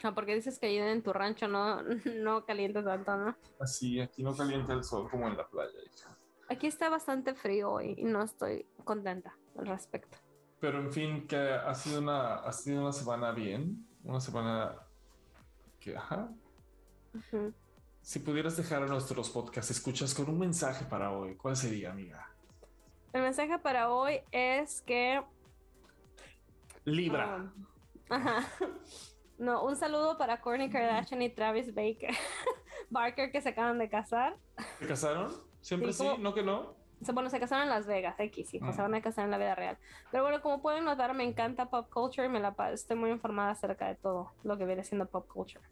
[0.03, 1.81] Ah, porque dices que ahí en tu rancho no,
[2.15, 3.35] no calienta tanto, ¿no?
[3.59, 6.15] Así, aquí no calienta el sol como en la playa, hija.
[6.49, 10.17] Aquí está bastante frío hoy y no estoy contenta al respecto.
[10.59, 13.87] Pero en fin, que ha sido una, ha sido una semana bien.
[14.03, 14.75] Una semana
[15.79, 16.29] que, ajá.
[17.13, 17.53] Ujú.
[18.01, 22.29] Si pudieras dejar a nuestros podcast escuchas con un mensaje para hoy, ¿cuál sería, amiga?
[23.13, 25.23] El mensaje para hoy es que
[26.85, 27.37] Libra.
[27.37, 27.65] Um,
[28.09, 28.47] ajá.
[29.37, 32.11] No, un saludo para Kourtney Kardashian y Travis Baker.
[32.89, 34.37] Barker que se acaban de casar.
[34.79, 35.31] ¿Se casaron?
[35.61, 36.09] ¿Siempre Sí, sí?
[36.09, 36.75] como- ¿No que no?
[37.13, 38.83] Bueno, se casaron en Las Vegas, X, sí, se Ah.
[38.83, 39.77] van a casar en la vida real.
[40.11, 43.51] Pero bueno, como pueden notar, me encanta pop culture y me la estoy muy informada
[43.51, 45.63] acerca de todo lo que viene siendo pop culture.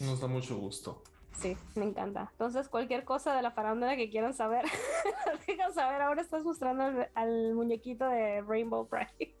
[0.00, 1.02] Nos da mucho gusto.
[1.34, 2.28] Sí, me encanta.
[2.32, 4.64] Entonces, cualquier cosa de la farándula que quieran saber,
[5.46, 6.02] dejan saber.
[6.02, 9.34] Ahora estás mostrando al, al muñequito de Rainbow Pride.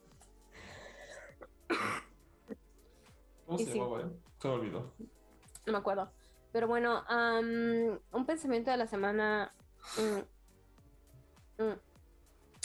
[3.52, 3.78] ¿Cómo se sí.
[3.78, 4.00] llamaba?
[4.00, 4.06] eh?
[4.38, 4.92] Se me olvidó.
[5.66, 6.10] No me acuerdo.
[6.52, 9.54] Pero bueno, am, un pensamiento de la semana.
[9.98, 11.78] mm, mm.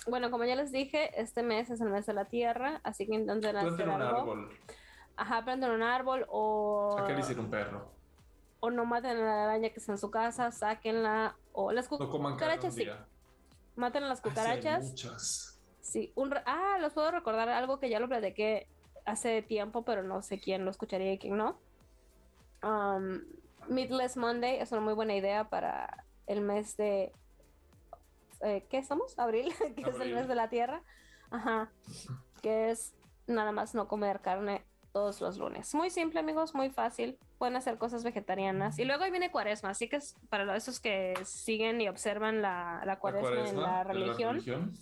[0.09, 3.15] Bueno, como ya les dije, este mes es el mes de la tierra, así que
[3.15, 4.19] intenten hacer Planten un algo.
[4.21, 4.49] árbol.
[5.17, 7.91] Ajá, planten un árbol o, Acaricien un perro.
[8.61, 11.35] o no maten a la araña que está en su casa, sáquenla.
[11.51, 12.87] O las No cucarachas sí.
[13.75, 14.89] Maten a las Ay, sí, hay cucarachas.
[14.89, 15.61] muchas.
[15.81, 18.67] Sí, un ah, les puedo recordar algo que ya lo platiqué
[19.07, 21.57] hace tiempo, pero no sé quién lo escucharía y quién no.
[22.63, 23.21] Um,
[23.69, 27.11] Meatless Monday es una muy buena idea para el mes de.
[28.41, 29.17] eh, ¿Qué estamos?
[29.17, 30.15] Abril, que es el Abril.
[30.15, 30.83] mes de la tierra.
[31.31, 31.71] Ajá.
[32.41, 32.93] Que es
[33.25, 34.63] nada más no comer carne
[34.93, 35.73] todos los lunes.
[35.75, 37.17] Muy simple, amigos, muy fácil.
[37.37, 38.79] Pueden hacer cosas vegetarianas.
[38.79, 42.79] Y luego ahí viene cuaresma, así que es para esos que siguen y observan la,
[42.79, 44.73] la La cuaresma, en cuaresma la de religión.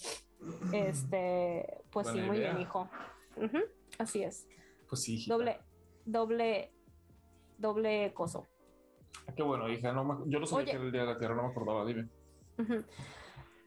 [0.71, 2.51] Este, pues sí, Buena muy idea.
[2.51, 2.89] bien, hijo.
[3.37, 3.57] Ujú,
[3.97, 4.47] Así es.
[4.89, 5.15] Pues sí.
[5.15, 5.33] hijita.
[5.35, 5.59] Doble,
[6.05, 6.71] doble,
[7.57, 8.45] doble coso.
[9.27, 9.91] Ah, Qué bueno, hija.
[9.93, 10.71] No me- yo no sabía Oye.
[10.71, 11.85] que era el día de la tierra, no me acordaba.
[11.85, 12.09] Dime.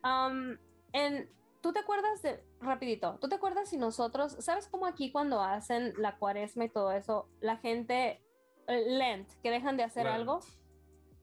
[0.03, 0.59] Am,
[0.93, 1.31] en,
[1.61, 5.93] ¿Tú te acuerdas de, rapidito, tú te acuerdas si nosotros, ¿sabes cómo aquí cuando hacen
[5.99, 8.23] la cuaresma y todo eso, la gente,
[8.69, 10.17] eh, Lent, que dejan de hacer Lent.
[10.17, 10.39] algo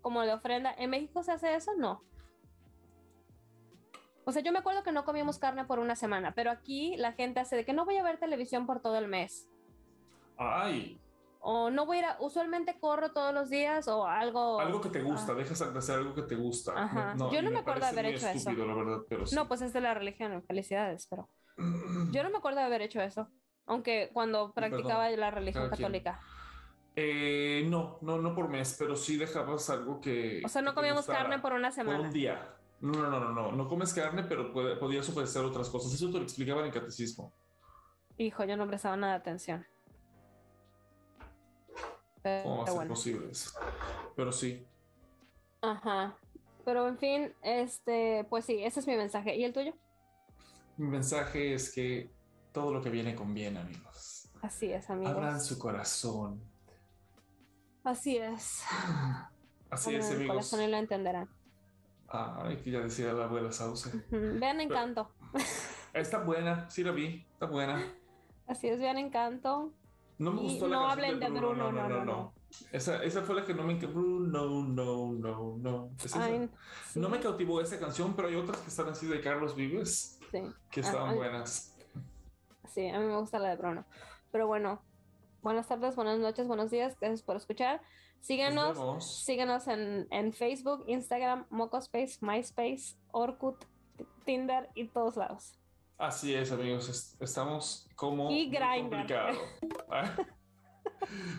[0.02, 0.74] como de ofrenda?
[0.78, 1.72] ¿En México se hace eso?
[1.78, 2.04] No.
[4.26, 7.14] O sea, yo me acuerdo que no comíamos carne por una semana, pero aquí la
[7.14, 9.48] gente hace de que no voy a ver televisión por todo el mes.
[10.38, 11.00] Ay,
[11.40, 14.60] O no voy a ir a, usualmente corro todos los días o algo.
[14.60, 15.34] algo que te gusta.
[15.34, 15.36] Ah.
[15.36, 16.74] Dejas de hacer algo que te gusta.
[16.76, 17.14] Ajá.
[17.14, 18.38] Me- Yo no y me acuerdo de haber hecho eso.
[18.50, 19.36] estúpido, la verdad, pero sí.
[19.36, 21.30] No, pues es de la religión, felicidades, pero
[22.12, 23.30] yo no me acuerdo de haber hecho eso.
[23.68, 26.20] Aunque cuando practicaba la religión católica.
[26.96, 30.42] Eh, no, no, no por mes, pero sí dejabas algo que.
[30.44, 32.00] O sea, no comíamos carne por una por semana.
[32.02, 32.55] un día.
[32.82, 35.94] No, no, no, no, no, no comes carne, pero puede- podías ofrecer otras cosas.
[35.94, 37.34] Eso te lo explicaban en catecismo.
[38.18, 39.66] Hijo, yo no prestaba nada de atención.
[42.22, 42.90] Pero, ¿Cómo va a ser bueno.
[42.90, 43.52] posible eso?
[44.16, 44.66] Pero sí.
[45.62, 46.18] Ajá.
[46.64, 49.36] Pero en fin, este, pues sí, ese es mi mensaje.
[49.36, 49.74] ¿Y el tuyo?
[50.78, 52.12] Mi mensaje es que
[52.52, 54.30] todo lo que viene conviene, amigos.
[54.42, 55.14] Así es, amigos.
[55.14, 56.42] Abran su corazón.
[57.84, 58.64] Así es.
[59.70, 60.36] Así es, el amigos.
[60.36, 61.30] corazón y lo entenderán.
[62.64, 63.92] Que ya decía la abuela Sauce.
[64.10, 65.10] Vean Encanto.
[65.94, 67.82] Está buena, sí la vi, está buena.
[68.48, 69.72] Así es, vean Encanto.
[70.18, 72.34] No me Y gustó no hablen de Bruno, no, no, no.
[72.72, 73.76] Esa, esa fue la que no me.
[73.76, 75.92] Bruno, no, no, no.
[76.04, 76.16] Es.
[76.16, 76.50] Ay,
[76.88, 80.20] sí, No me cautivó esa canción, pero hay otras que están así de Carlos Vives
[80.32, 81.16] sí, que estaban ay.
[81.18, 81.76] buenas.
[82.70, 83.86] sí, a mí me gusta la de Bruno.
[84.32, 84.82] Pero bueno,
[85.42, 86.98] buenas tardes, buenas noches, buenos días.
[87.00, 87.82] Gracias por escuchar.
[88.28, 89.24] Nos Síguenos.
[89.24, 93.64] Síguenos en, en Facebook, Instagram, Mocospace, MySpace, Orkut,
[94.26, 95.60] Tinder y todos lados.
[95.98, 96.90] Así es, amigos.
[96.90, 99.38] es- Estamos como Y muy complicado.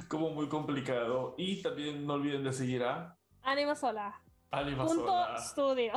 [0.08, 1.34] Como muy complicado.
[1.36, 4.20] Y también no olviden de seguir a Ánimo sola.
[4.50, 5.38] Anima Punto Sola.
[5.38, 5.92] studio.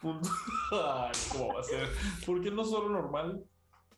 [0.00, 0.28] Punto-
[0.72, 1.88] Ay, ¿Cómo va a ser?
[2.26, 3.44] ¿Por qué no solo normal?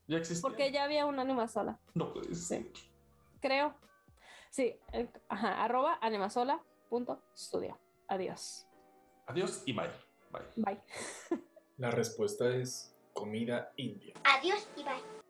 [0.07, 0.43] Ya existe.
[0.43, 2.67] Porque ya había un ánima sola, No puede ser.
[3.41, 3.75] creo.
[4.55, 7.77] Sí, eh, ajá, arroba animasola punto studio.
[8.07, 8.69] Adiós.
[9.27, 9.91] Adiós y bye.
[10.31, 10.45] Bye.
[10.55, 10.83] Bye.
[11.79, 14.15] La respuesta es comida india.
[14.23, 15.24] Adiós y bye.